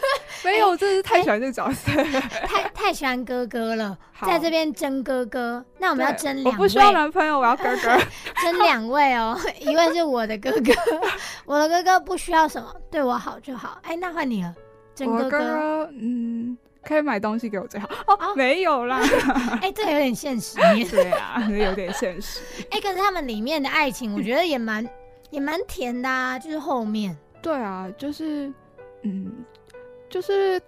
[0.42, 1.92] 没有，真的是太喜欢这个角色，
[2.46, 7.98] 太太喜欢哥哥了，在这边争哥哥，那我们要对争两我不需要，男朋友，我要哥哥。
[8.42, 10.72] 争两位哦， 一位是我的哥哥，
[11.46, 13.78] 我的哥哥不需要什么，对我好就好。
[13.82, 14.54] 哎，那换你了，
[14.94, 15.38] 争哥哥哥。
[15.38, 17.88] 哥，嗯，可以买东西给我最好。
[18.06, 19.00] 哦，哦没有啦。
[19.62, 20.86] 哎，这个有点现实面。
[20.88, 22.40] 对啊，有点现实。
[22.70, 24.86] 哎，可是他们里面的爱情，我觉得也蛮
[25.30, 27.16] 也蛮甜的啊，就是后面。
[27.44, 28.50] 对啊，就是，
[29.02, 29.30] 嗯，
[30.08, 30.58] 就是，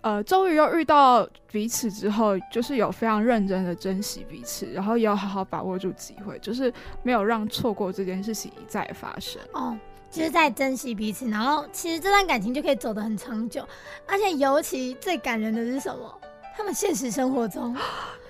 [0.00, 6.72] 呃，终于又遇到彼此之后，就是有非常认真的珍惜彼此，然后也要好好把握住机会，就是
[7.04, 9.40] 没有让错过这件事情一再发生。
[9.52, 9.78] 哦，
[10.10, 13.64] 就是在珍惜彼此，然后其实这段感情就可以走得很长久，
[14.04, 16.20] 而且尤其最感人的是什么？
[16.56, 17.76] 他们现实生活中，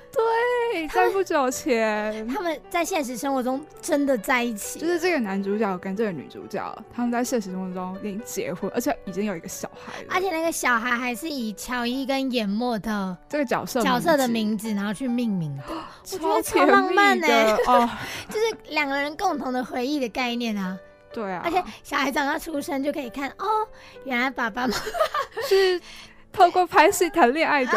[0.73, 10.09] 对，在不久前，他们在现实生活中真的在一起，就是这个男主角跟这个女主角，他们在现实生活中已经结婚，而且已经有一个小孩了。
[10.11, 15.63] 而且那个小孩还是以乔伊跟演墨的这个角色角色的名字，然后去命名的，
[16.13, 17.89] 我觉超得超浪漫呢欸哦，
[18.29, 20.77] 就是两个人共同的回忆的概念啊。
[21.11, 23.47] 对啊，而且小孩长大出生就可以看哦，
[24.05, 24.83] 原来爸爸妈妈
[25.49, 25.81] 是
[26.33, 27.73] 透过拍戏谈恋爱的，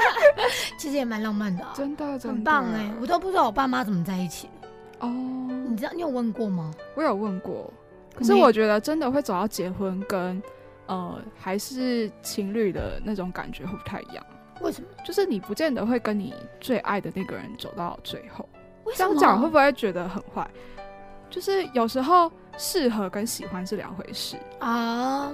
[0.78, 4.68] 其实也蛮浪漫的、啊，真的真的很棒哎、我都不知道我爸妈怎么在一起的，
[5.00, 5.08] 哦，
[5.68, 6.72] 你知道你有问过吗？
[6.94, 7.72] 我有问过，
[8.14, 10.40] 可是我觉得真的会走到结婚跟
[10.86, 14.24] 呃还是情侣的那种感觉会不太一样，
[14.60, 14.88] 为什么？
[15.04, 18.48] 就是你不见得会跟你最爱的那个人走到最后。
[18.96, 20.48] 这样讲会不会觉得很坏？
[21.28, 24.34] 就是有时候适合跟喜欢是两回事。
[24.60, 25.30] 哦，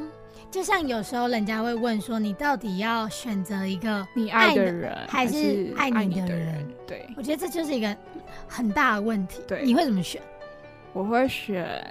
[0.54, 4.06] 就像有时候人家会问说，你到底要选择一个？
[4.14, 6.68] 你爱爱的的人还是是爱爱你的人人？
[6.86, 7.96] 对，我觉得这就是一个
[8.46, 9.42] 很大的问题。
[9.48, 10.22] 对你会怎么选？
[10.92, 11.84] 我会选，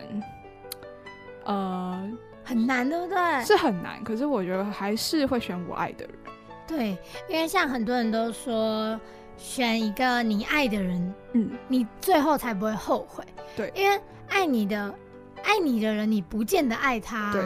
[1.43, 2.09] 呃，
[2.41, 3.43] 很难，对不对？
[3.43, 6.15] 是很难，可是我觉得还是会选我爱的人。
[6.65, 6.97] 对，
[7.27, 8.97] 因为像很多人都说，
[9.35, 13.25] 选一个你爱的人，嗯，你最后才不会后悔。
[13.57, 13.99] 对因为
[14.29, 14.95] 爱你的
[15.43, 17.43] 爱你的人，你不见得爱他，对，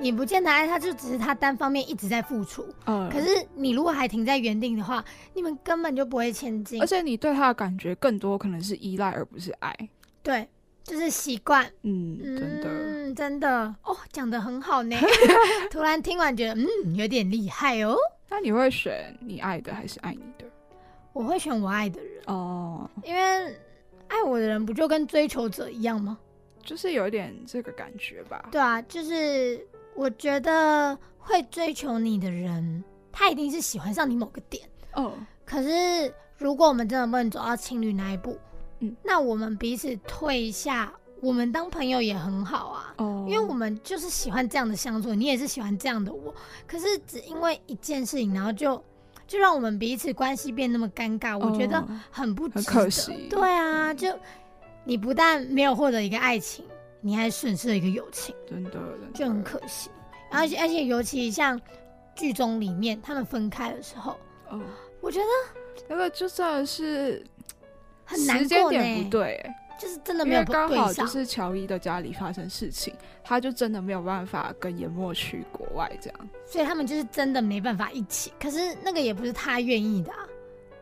[0.00, 2.66] 你不见得爱他，就只是他单方面一直在付出。
[2.86, 6.86] 嗯，可是你如果还停在原地的话，你们根本就不会前进而。
[6.86, 9.74] 且你对他的感觉更多可能是依赖，而不是爱。
[10.22, 10.48] 对，
[10.82, 11.70] 就是习惯。
[11.82, 12.68] 嗯，真的。
[12.68, 14.96] 嗯，真的哦，讲的很好呢。
[15.70, 17.96] 突然听完觉得，嗯，有点厉害哦。
[18.28, 20.44] 那你会选你爱的还是爱你的？
[21.12, 23.20] 我会选我爱的人，哦，因为
[24.06, 26.16] 爱我的人不就跟追求者一样吗？
[26.62, 28.48] 就是有一点这个感觉吧。
[28.52, 34.68] 对啊，就是我觉得会追求你的人，他一定是喜欢上你某个点。
[34.94, 35.12] 哦，
[35.44, 38.38] 可是如果我们真的不能走到情侣那一步，
[38.80, 42.94] 嗯，那我们彼此退一下我们当朋友也很好啊。
[42.96, 46.34] 哦，因为我们就是喜欢这样的相处，你也是喜欢这样的我，
[46.66, 48.82] 可是只因为一件事情，然后就
[49.26, 54.08] 就让我们彼此关系变那么尴尬，我觉得哦很不值得很可惜对啊，就
[54.84, 56.64] 你不但没有获得一个爱情，
[57.00, 59.90] 你还损失了一个友情，真的真的就很可惜。
[60.30, 61.60] 而且而且尤其像
[62.14, 64.16] 剧中里面他们分开的时候，
[64.50, 64.60] 哦，
[65.00, 65.26] 我觉得
[65.88, 67.24] 那个就真的是
[68.04, 71.06] 很难时间点不对、欸，就是真的没有为刚好就。
[71.06, 76.28] 是乔伊的家里发生事情，他就真的没有办法跟研墨去国外这样。
[76.44, 78.32] 所以他们就是真的没办法一起。
[78.38, 80.18] 可是那个也不是他愿意的啊，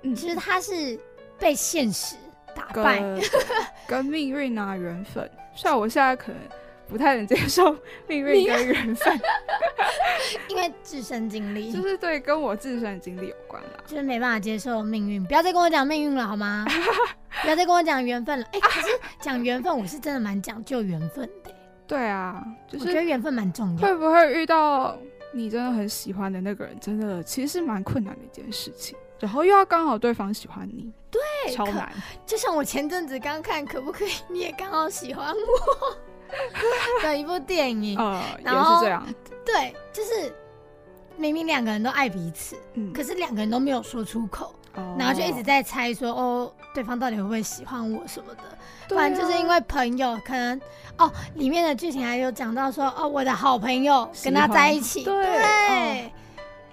[0.03, 0.99] 嗯其实他是
[1.39, 2.17] 被现实
[2.59, 3.01] 打败。
[3.01, 3.21] 跟
[3.89, 6.41] 跟命运啊缘分，虽然我现在可能
[6.89, 7.75] 不太能接受
[8.09, 9.21] 命运跟缘分，
[10.49, 13.71] 因为自身经历，就是对跟我自身的经历有关啦。
[13.87, 15.25] 就是没办法接受命运。
[15.25, 16.67] 不要再跟我讲命运了好吗？
[17.43, 18.47] 不要再跟我讲缘分了。
[18.53, 18.89] 哎、可是
[19.21, 21.55] 讲缘分，我是真的蛮讲究缘分的欸、
[21.87, 23.95] 对啊，就是我觉得缘分蛮重要会。
[23.97, 24.99] 不会遇到
[25.33, 28.97] 你真的很喜欢的那个人，真的其实是蛮困难的一件事情。
[29.21, 31.93] 然后又要刚好对方喜欢你，对超可难。
[32.27, 35.97] 就像我前阵子刚看，可不可以你也刚好喜欢我
[37.03, 37.99] 的一部电影？
[37.99, 39.07] 呃，然后是这样。
[39.45, 40.35] 对，就是
[41.17, 48.43] 明明两个人都爱彼此，嗯，可是两个人都没有说出口，哦然后就一直在猜说，哦，对方到底会不会喜欢我什么的。
[48.89, 50.59] 不对啊然就是因为朋友可能
[50.97, 56.11] 哦，里面的剧情还有讲到说哦，我的好朋友跟他在一起，对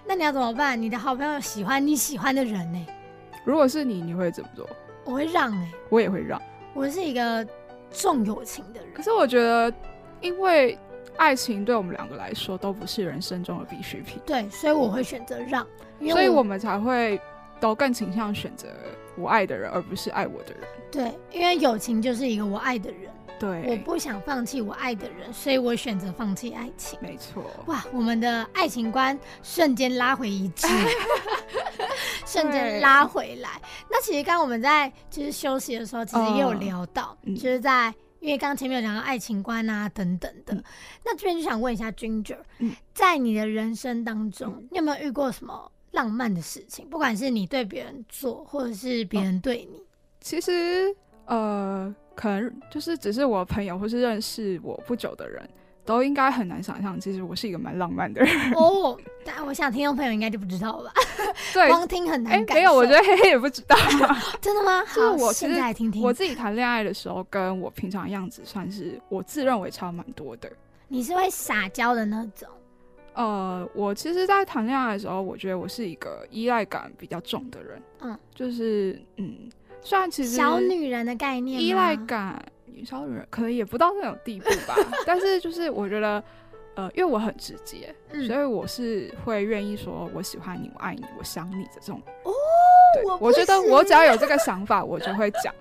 [0.07, 0.79] 那你要怎么办？
[0.79, 2.85] 你的好朋友喜欢你喜欢的人呢、
[3.43, 4.69] 如果是你，你会怎么做？
[5.03, 6.41] 我会让哎、我也会让。
[6.73, 7.45] 我是一个
[7.91, 9.01] 重友情的人可。
[9.01, 9.73] 是我觉得，
[10.21, 10.77] 因为
[11.17, 15.65] 爱情对我们两个来说都不是人生中的必需品，对，所以我会选择让，
[15.99, 17.19] 因为所以我们才会
[17.59, 18.67] 都更倾向选择
[19.17, 20.61] 我爱的人，而不是爱我的人。
[20.91, 26.97] 对，因为友情就是一个我爱的人，我，不想放弃我爱的人，所以我选择放弃爱情。
[27.01, 27.43] 没错。
[27.67, 30.67] 哇，我们的爱情观瞬间拉回一致，
[32.25, 33.49] 瞬间拉回来。
[33.89, 40.53] 那其实刚刚我们在就是休息的时候，其实也有聊到，嗯就是在因为刚刚前面有讲到爱情观啊等等的。
[40.53, 40.63] 嗯
[41.03, 46.87] 那这边就想问一下 Ginger，、嗯在你的人生当中，嗯你有没有遇过什么浪漫的事情？
[46.89, 49.81] 不管是你对别人做，或者是别人对你。
[50.21, 50.95] 其实，
[51.25, 55.47] 呃，可能就是只是我朋友或是认识我不久的人，
[55.83, 58.53] 都应该很难想象，其实我是一个蛮浪漫的人。
[58.53, 60.91] 哦，但我想听众朋友应该就不知道吧？
[61.53, 62.61] 对，光听很哎、难感受。
[62.61, 63.75] 没有，我觉得黑黑也不知道。
[64.41, 64.81] 真的吗？
[64.95, 66.01] 就是好我现在来听听。
[66.01, 70.49] 我自己谈恋爱的时候，跟我平常样子算是我自认为差蛮多的。
[70.87, 72.47] 你是会撒娇的那种。
[73.13, 77.81] 呃，我其实，在谈恋爱的时候，我觉得我是一个依赖感比较重的人。
[78.01, 79.49] 嗯，就是嗯，
[79.85, 82.43] 虽然其实小女人的概念依赖感，
[82.83, 86.21] 小女人可能也不到那种地步吧， 但是就是我觉得，
[86.73, 88.25] 呃，因为我很直接，嗯。
[88.27, 92.01] 所以我是会愿意说我喜欢你，我爱你，我想你的这种。
[92.23, 92.31] 哦，
[93.05, 95.53] 我我觉得我只要有这个想法，我就会讲。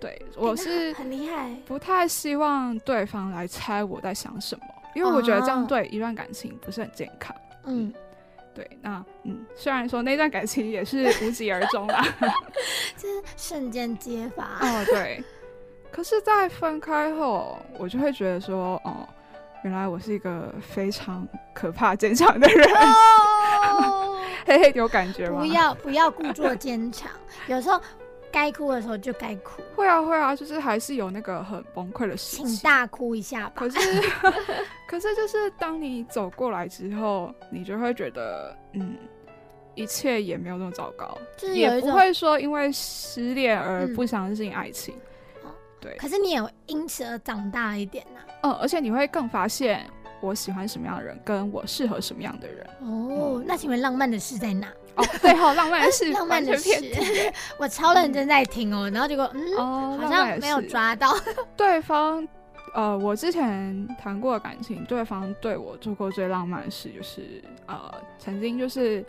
[0.00, 7.34] 对， 我是很厉害，不太希望对方来猜我在想什么，因为我觉得这样哦对一段感情不是很健康。
[7.64, 7.92] 嗯，
[8.54, 12.04] 对，那嗯，虽然说那段感情也是无疾而终啦，
[12.96, 14.44] 就是瞬间揭发。
[14.60, 15.22] 哦，对。
[15.90, 19.08] 可是，在分开后，我就会觉得说，哦，
[19.64, 25.38] 原来我是一个非常可怕坚强的人，哦， 嘿嘿，有感觉吗？
[25.38, 27.10] 不要不要故作坚强，
[27.46, 27.80] 有时候
[28.38, 32.56] 该哭的时候就该哭，会啊会啊，就是还是有那个很崩溃的时请。
[32.58, 33.52] 大哭一下吧。
[33.56, 33.78] 可是，
[34.86, 38.96] 可是就是当你走过来之后，你就会觉得，嗯，
[39.74, 44.94] 一切也没有那么糟糕，也不就是有一种，会说因为失恋而嗯不相信爱情。
[45.42, 49.84] 哦对，可是你也因此而长大一点呐、嗯，而且你会更发现
[50.20, 52.66] 我喜欢什么样的人，跟我适合什么样的人。
[52.82, 54.68] 哦，那请问浪漫的事在哪？
[54.96, 56.70] 哦，对哈、浪漫的事， 浪漫的事，
[57.58, 61.14] 我超认真在听哦，然后结果嗯，哦，好像没有抓到。
[61.56, 62.26] 对方。
[62.74, 69.02] 呃，我之前谈过的感情，对方对我做过最浪漫的事，就是呃，曾经就是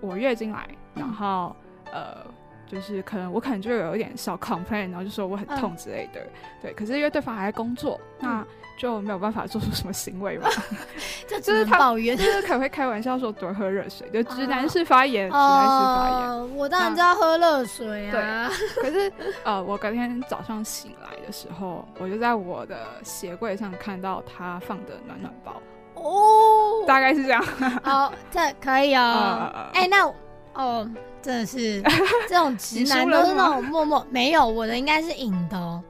[0.00, 1.56] 我月经来，然嗯后
[1.92, 2.18] 呃，
[2.68, 6.24] 就是可能我可能就有一点小 complain，然后就说我很嗯痛之类的，
[6.62, 6.72] 对。
[6.72, 8.46] 可是因为对方还在工作，那
[8.80, 10.48] 就没有办法做出什么行为嘛，
[11.28, 12.24] 就是他能抱怨就。
[12.24, 16.30] 是可能会开玩笑说多喝热水，就直男式发言，直男式发言。
[16.30, 18.50] 哦，我当然知道喝热水啊。
[18.76, 19.12] 可是
[19.44, 25.60] 呃，我隔天早上醒来的时候，我就在我的鞋柜上看到他放的暖暖包，
[26.02, 27.44] 哦，大概是这样。
[27.84, 29.70] 哦，这可以哦呃。
[29.74, 30.10] 哎，那
[30.54, 31.82] 哦，真的是
[32.26, 35.82] 这种直男都是那种默默没有，我的应该是赢的哦。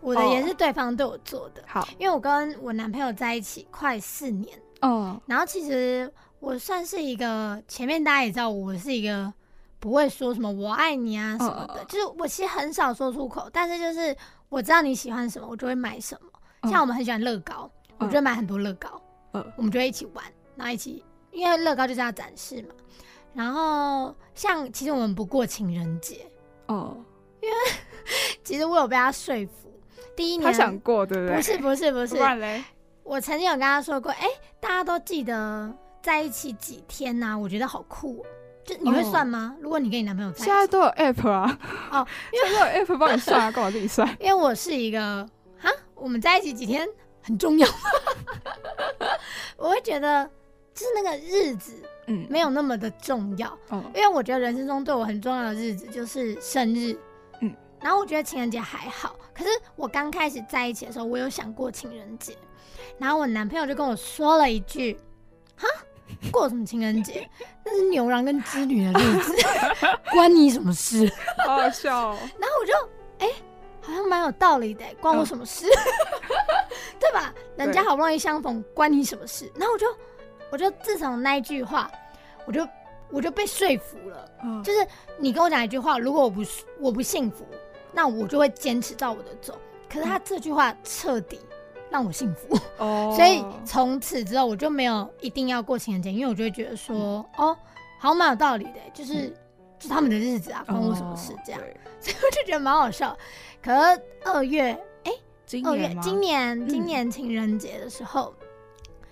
[0.00, 1.62] 我的也是对方对我做的。
[1.66, 9.32] 好，因为我跟我男朋友在一起快四年，哦，然后其实我算是一个前面大家也知道，我是一个
[9.78, 14.16] 不会说什么我爱你啊什么的，嗯就是我其实很少说出口，但是就是
[14.48, 16.28] 我知道你喜欢什么，我就会买什么。
[16.62, 19.00] 嗯像我们很喜欢乐高，我就会买很多乐高，
[19.32, 20.24] 嗯我们就会一起玩，
[20.56, 22.74] 然后一起，因为乐高就是要展示嘛。
[23.32, 26.26] 然后像其实我们不过情人节，
[26.66, 26.96] 哦，
[27.40, 27.54] 因为
[28.42, 29.67] 其实我有被他说服。
[30.18, 30.42] 第一年。
[30.42, 31.36] 他想过对不对？
[31.36, 32.16] 不是不是不是。
[32.16, 32.64] 不，然嘞，
[33.04, 34.26] 我曾经有跟他说过，哎、
[34.58, 38.26] 大家都记得在一起几天呐、我觉得好酷、哦。
[38.64, 39.10] 就你会哦。
[39.10, 39.54] 算吗？
[39.60, 41.58] 如果你跟你男朋友在一起，现在都有 app 啊，
[41.92, 44.08] 哦，因为都有 app 帮你算啊，干嘛自己算？
[44.20, 46.86] 因为我是一个哈，我们在一起几天
[47.22, 47.68] 很重要，
[49.56, 50.28] 我会觉得
[50.74, 51.72] 就是那个日子
[52.08, 56.98] 嗯，没有那么的重要，哦，因为我觉得人生中对我很重要的日子就是生日，嗯，
[57.80, 62.36] 然后我觉得情人节还好，可是我刚开始在一起的时候，我有想过情人节，
[62.98, 64.98] 然后我男朋友就跟我说了一句，
[65.56, 65.66] 哈，
[66.32, 67.28] 过什么情人节？
[67.64, 69.34] 那是牛郎跟织女的日子，
[70.12, 71.10] 关你什么事？
[71.46, 72.18] 好好笑哦。
[72.38, 72.72] 然后我就
[73.18, 73.28] 哎、
[73.80, 75.66] 好像蛮有道理的，关我什么事？
[76.98, 77.32] 对吧？
[77.56, 79.50] 人家好不容易相逢，关你什么事？
[79.54, 79.86] 然后我就，
[80.50, 81.90] 我就自从那一句话，
[82.44, 82.66] 我就
[83.10, 84.28] 我就被说服了。
[84.42, 86.42] 嗯就是你跟我讲一句话，如果我不
[86.80, 87.46] 我不幸福，
[87.92, 89.58] 那我就会坚持照我的走。
[89.88, 91.40] 可是他这句话彻底
[91.90, 97.56] 让我幸福，哦， 所以从此之后我就没有一定要过情人节，因为我就会觉得说，哦，
[97.98, 99.34] 好像蛮有道理的，就是。
[99.80, 101.32] 就他们的日子啊，关我什么事？
[101.46, 101.64] 这样，哦
[102.02, 103.16] 所以我就觉得蛮好笑。
[103.62, 104.72] 可是二月，
[105.04, 105.12] 哎、
[105.64, 106.02] 二月今年吗？
[106.02, 108.34] 今年嗯今年情人节的时候，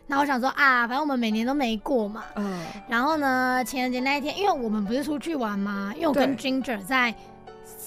[0.08, 2.24] 然后我想说啊，反正我们每年都没过嘛。
[2.34, 5.92] 嗯，然后呢，情人节那一天，因为我们不是出去玩嘛？
[5.94, 7.14] 因为我跟 Ginger 在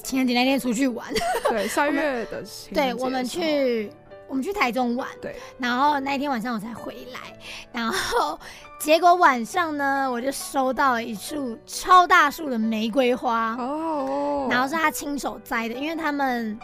[0.03, 1.07] 情人节那天出去玩，
[1.49, 3.91] 对， 三月的情人节的，对，我们去
[4.27, 7.19] 我们去台中玩，对，然后那一天晚上我才回来，
[7.71, 8.39] 然后
[8.79, 16.57] 结果晚上呢，我就收到了一束超大束的玫瑰花，哦，然后是他亲手摘的，因为他们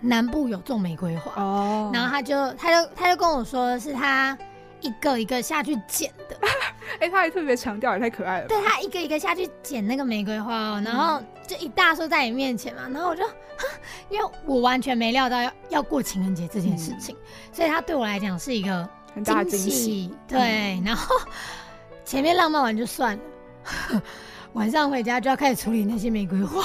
[0.00, 4.36] 南部有种玫瑰花，哦，然后他就他就他就跟我说是他
[4.80, 6.36] 一个一个下去捡的，
[7.00, 8.48] 哎，他还特别强调，也太可爱了吧。
[8.48, 13.64] 对他一个一个下去捡那个玫瑰花哦，然后就一大束在你面前嘛，然后我就，哈
[14.08, 17.16] 因为我完全没料到要要过情人节这件事情，
[17.52, 19.58] 所以他对我来讲是一个很大的惊。
[19.58, 21.16] 喜，对，然后
[22.04, 24.02] 前面浪漫完就算了。
[24.56, 26.64] 晚上回家就要开始处理那些玫瑰花，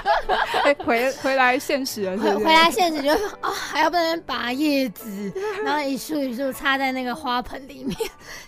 [0.64, 5.30] 哎，回回来现实了，是不是回回来现实就啊、还要不能拔叶子，
[5.62, 7.96] 然后一束一束插在那个花盆里面，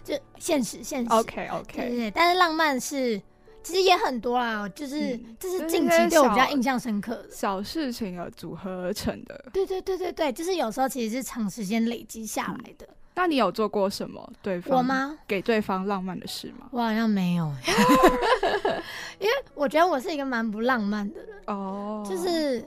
[0.02, 1.12] 就现实现实。
[1.12, 3.20] OK OK，对对，但是浪漫是
[3.62, 7.26] 其实也很多啦，就是、嗯这是近期对我比较印象深刻的。
[7.30, 9.44] 小事情而组合而成的。
[9.52, 12.88] 对对对对对，就是有时候其实是长时间累积下来的。
[13.20, 14.82] 那你有做过什么对方我？
[14.82, 15.18] 吗？
[15.26, 16.68] 给对方浪漫的事吗？
[16.70, 17.52] 我好像没有，
[19.18, 22.64] 因为我觉得我是一个蛮不浪漫的人，哦，就是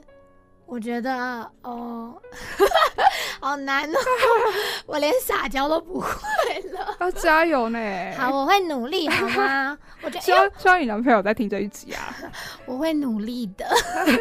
[0.66, 2.14] 我觉得哦，
[3.40, 3.98] 好难哦，
[4.84, 6.08] 我连撒娇都不会
[6.74, 6.96] 了。
[7.00, 7.78] 要加油呢。
[8.18, 9.78] 好，，我会努力，好吗？
[10.02, 12.14] 我觉得希望希望你男朋友在听这一集啊。
[12.66, 13.66] 我会努力的，
[14.06, 14.12] 因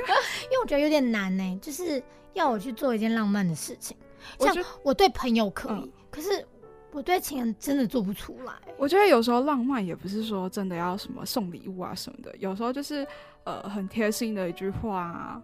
[0.52, 2.02] 为我觉得有点难呢，就是
[2.32, 3.98] 要我去做一件浪漫的事情。
[4.40, 6.46] 像我觉我对朋友可以，嗯可是
[6.92, 8.54] 我对情人真的做不出来。
[8.78, 13.08] 我觉得有时候浪漫也不是说真的要什么送礼物啊什么的，有时候就是
[13.46, 15.42] 呃很贴心的一句话啊，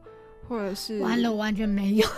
[0.47, 2.07] 或者是完了，我完全没有。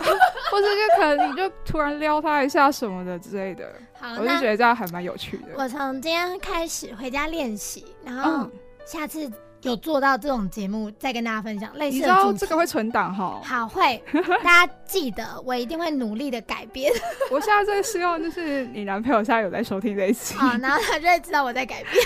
[0.51, 5.49] 或者就可能你就突然撩他一下什么的之类的，好，我就觉得这样还蛮有趣的。
[5.55, 8.51] 我从今天开始回家练习，然后嗯，
[8.83, 9.31] 下次
[9.61, 12.31] 有做到这种节目再跟大家分享类你知道。
[12.31, 13.41] 这个会存档哈。
[13.43, 14.01] 好会，
[14.43, 16.91] 大家记得，我一定会努力的改变。
[17.29, 22.03] 我现在最希望就是你男朋友现在有在收听这一期，好， 然后他就会知道我在改变，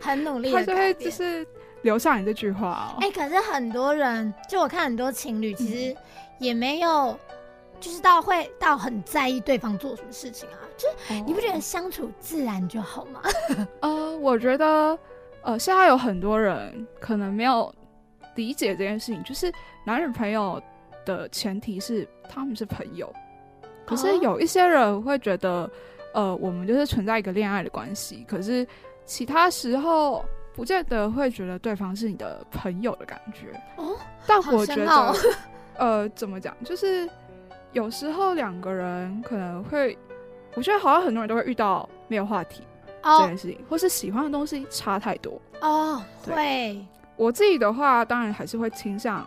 [0.00, 1.10] 很努力他就会的改变。
[1.10, 1.46] 就是
[1.82, 2.98] 留下你这句话哦。
[3.00, 5.96] 哎、可是很多人，就我看很多情侣，其嗯实
[6.38, 7.18] 也没有，
[7.78, 10.56] 就是到会到很在意对方做什么事情啊。
[10.78, 13.20] 就是你不觉得相处自然就好吗？
[13.80, 14.98] 呃，我觉得
[15.42, 17.74] 呃，现在有很多人可能没有
[18.34, 19.52] 理解这件事情，就是
[19.84, 20.62] 男女朋友
[21.04, 23.12] 的前提是他们是朋友，
[23.86, 25.70] 可是哦有一些人会觉得，
[26.12, 28.66] 呃，我们就是存在一个恋爱的关系，可是
[29.04, 30.24] 其他时候
[30.54, 33.48] 不见得会觉得对方是你的朋友的感觉。
[33.76, 35.14] 哦，但我觉得，
[35.78, 37.08] 呃，怎么讲，就是
[37.72, 39.96] 有时候两个人可能会，
[40.54, 42.62] 我觉得好像很多人都会遇到没有话题。
[43.02, 45.40] 这哦件事情，或是喜欢的东西差太多。
[45.60, 46.86] 哦，对会
[47.16, 49.26] 我自己的话，当然还是会倾向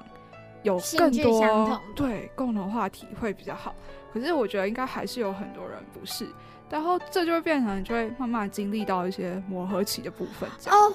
[0.64, 3.74] 有更多同对共同话题会比较好。
[4.14, 6.28] 可是我觉得应该还是有很多人不是，
[6.70, 10.48] 然后这就会变成就会慢慢经历到一些磨合期的部分。
[10.72, 10.94] 哦，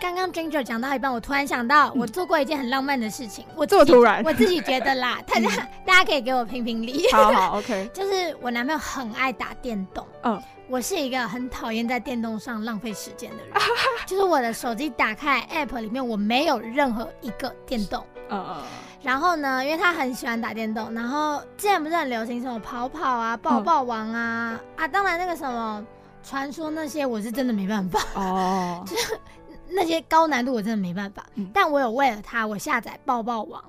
[0.00, 3.44] 刚刚 Ginger 讲到一半，我突然想到，嗯我做过一件很浪漫的事情。
[3.56, 7.04] 我这么突然我自己觉得啦， 大家大家可以给我评评理。
[7.12, 13.54] 好好 OK， 就是我男朋友很爱打电动，嗯，我是一个很讨厌在电动上浪费时间的人。
[14.06, 18.04] 就是我的手机打开 App 里面，我没有任何一个电动。
[18.28, 18.62] 呃，
[19.02, 25.86] 然后呢，因为他很喜欢打电动，然后之前不是很流行什么跑跑啊、抱抱王啊、啊，当然那个什么
[26.22, 29.20] 传说那些，我是真的没办法，哦， 就是
[29.68, 31.24] 那些高难度我真的没办法。
[31.34, 31.50] 嗯。
[31.52, 33.62] 但我有为了他，我下载抱抱王，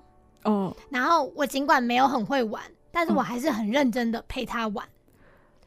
[0.43, 4.87] 哦，然后我尽管没有很会玩，但是我还是很认真的陪他玩，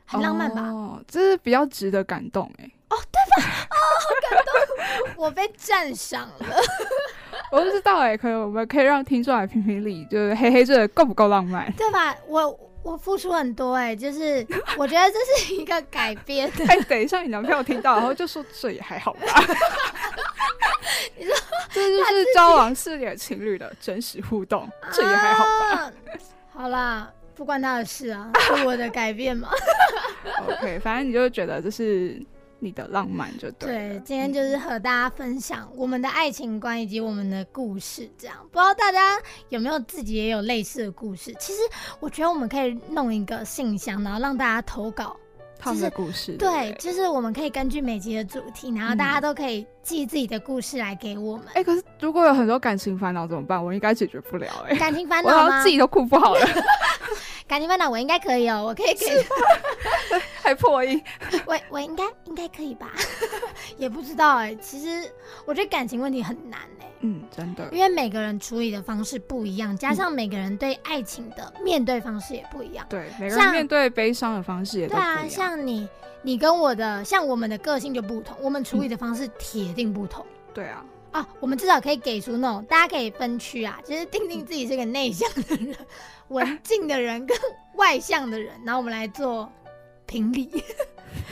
[0.08, 0.62] 很浪漫吧？
[0.62, 2.70] 哦，这是比较值得感动哎。
[2.88, 3.50] 哦，对吧？
[3.70, 6.46] 哦，好感动 我被赞赏了。
[7.52, 11.70] 我不知道哎，可以我们可以让听众来评评理，就是嘿嘿这够不够浪漫？
[11.74, 12.16] 对吧？
[12.26, 14.46] 我我付出很多哎、就是
[14.78, 16.64] 我觉得这是一个改编的。
[16.72, 19.20] 哎，等一下你男朋友听到，然后就说这也还好吧。
[21.16, 21.34] 你说
[21.70, 25.82] 这就是交往四年情侣的真实互动，这也还好吧。
[25.82, 25.92] 啊
[26.50, 29.48] 好啦，不关他的事啊， 是我的改变嘛。
[30.48, 32.20] OK，反正你就觉得这是
[32.58, 33.68] 你的浪漫就对。
[33.68, 39.16] 对，今天就是和大家分享我们的爱情观以及我们的故事，这样不知道大家
[39.50, 41.32] 有没有自己也有类似的故事？
[41.38, 41.60] 其实
[42.00, 45.16] 我觉得我们可以弄一个信箱，然后让大家投稿。
[45.58, 51.46] 他们的故事，对，就是我们可以根据每集的主题，然后大家都可以寄自己的故事来给我们。
[51.54, 53.62] 哎、可是如果有很多感情烦恼怎么办？
[53.62, 55.68] 我应该解决不了哎、感情烦恼 自？
[55.68, 56.46] 己都哭不好了，
[57.46, 59.06] 感情烦恼我应该可以哦，我可以给，
[60.42, 61.02] 还破音。
[61.46, 62.92] 我我应该应该可以吧？
[63.76, 65.10] 也不知道哎、其实
[65.44, 67.68] 我觉得感情问题很难哎、嗯，真的。
[67.72, 72.86] 因为每个人处理的方式不一样，加上每个人对爱情的面对方式也不一样。
[72.88, 75.88] 对，每个像人面对悲伤的方式也都不一对啊，像你，
[76.22, 80.24] 你跟我的，像我们的个性就不同，我们处理的方式铁定不同。
[80.52, 85.76] 对啊，啊，我们至少可以给出那种大家可以分区啊， 就是定定自己是个内向的人、
[86.28, 87.36] 文静的人跟
[87.74, 89.50] 外向的人，然后我们来做
[90.06, 90.50] 评理，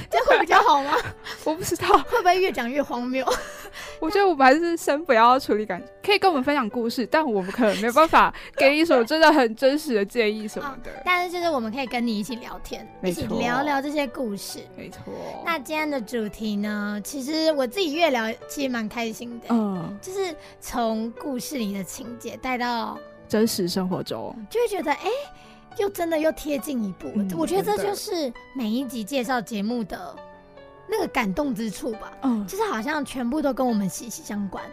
[0.11, 0.93] 这样会比较好吗？
[1.45, 3.27] 我不知道，会不会越讲越荒谬？
[4.01, 10.91] 我觉得我们还是先不要处理感情，可以跟我们分享故事，但我们可能没有办法给你什么真的很真实的建议什么的。
[11.05, 14.61] 但是就是我们可以跟你一起聊天，一起聊聊这些故事。
[14.77, 15.01] 没错。
[15.45, 22.99] 那今天的主题呢，其实我自己越聊，其实蛮开心的，嗯，就是从故事里的情节带到，
[23.29, 25.11] 真实生活中，就会觉得哎、
[25.79, 27.11] 又真的又贴近一步。
[27.15, 30.15] 嗯我觉得这真的就是每一集介绍节目的
[30.89, 34.65] 那个感动之处吧，嗯，就是好像全部都跟我们息息相关，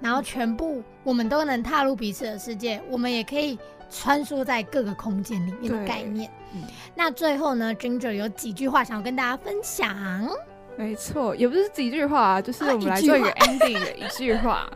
[0.00, 3.58] 然后全部我们都能踏入彼此的世界，我们也可以
[3.90, 6.30] 穿梭在各个空间里面的对概念。
[6.54, 6.62] 嗯
[6.94, 10.28] 那最后呢，Ginger 有几句话想要跟大家分享。
[10.76, 14.70] 没错，也不是几句话啊，就是啊我们来一句做一个 ending 的一句话。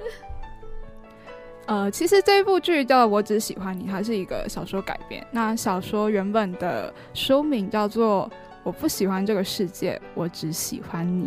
[1.66, 5.26] 呃，其实这一部剧叫《我只喜欢你》，它是一个小说改编。
[5.30, 8.30] 那小说原本的书名叫做
[8.62, 11.26] 《我不喜欢这个世界，我只喜欢你》。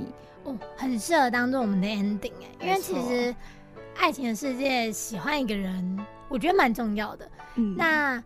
[0.50, 3.36] 哦，很适合当做我们的 ending 哎，因为其实
[3.98, 7.30] 爱情的世界喜欢一个人，我觉得蛮重要的。
[7.56, 8.24] 嗯，那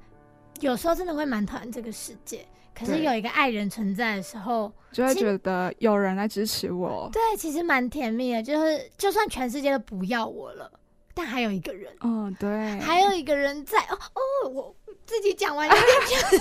[0.60, 2.46] 有时候真的会蛮讨厌这个世界，
[2.78, 7.10] 可是有一个爱人存在的时候，就会觉得有人来支持我。
[7.12, 8.44] 对，其实蛮甜蜜的。
[8.44, 10.72] 就是就算全世界都不要我了，
[11.14, 12.80] 但还有一个人，哦，对。
[12.80, 13.80] 还有一个人在。
[13.80, 16.40] 哦哦，我自己讲完 有点讲，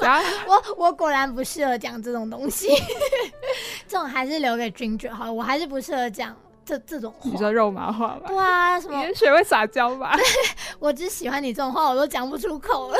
[0.00, 2.68] 然后我我果然不适合讲这种东西，
[3.86, 7.30] 这种还是留给 Ginger 好了，我还是不适合讲这这种话。
[7.30, 8.28] 你说肉麻话吧？
[8.28, 10.16] 对啊，什你么先学会撒娇吧。
[10.78, 12.98] 我只喜欢你这种话，我都讲不出口了。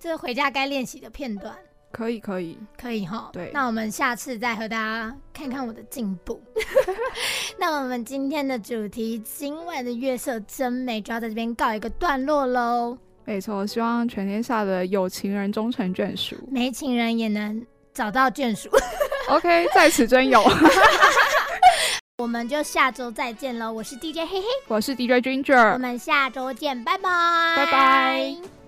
[0.00, 1.56] 这是回家该练习的片段，
[1.92, 2.58] 可以，可以。
[2.80, 3.30] 可以哈。
[3.32, 6.40] 对那我们下次再和大家看看我的进步。
[7.58, 12.96] 那我们今天的主题“今晚的月色真美”就要在这边告一个段落喽。
[13.24, 16.34] 没错，希望全天下的有情人终成眷属。
[16.50, 17.64] 没情人也能
[17.94, 18.68] 找到眷属。
[19.30, 20.42] OK，在此真有。
[22.18, 23.72] 我们就下周再见喽！
[23.72, 27.08] 我是 DJ 嘿嘿，我是 DJ 我 Ginger，我们下周见，拜拜，
[27.56, 28.61] 拜拜。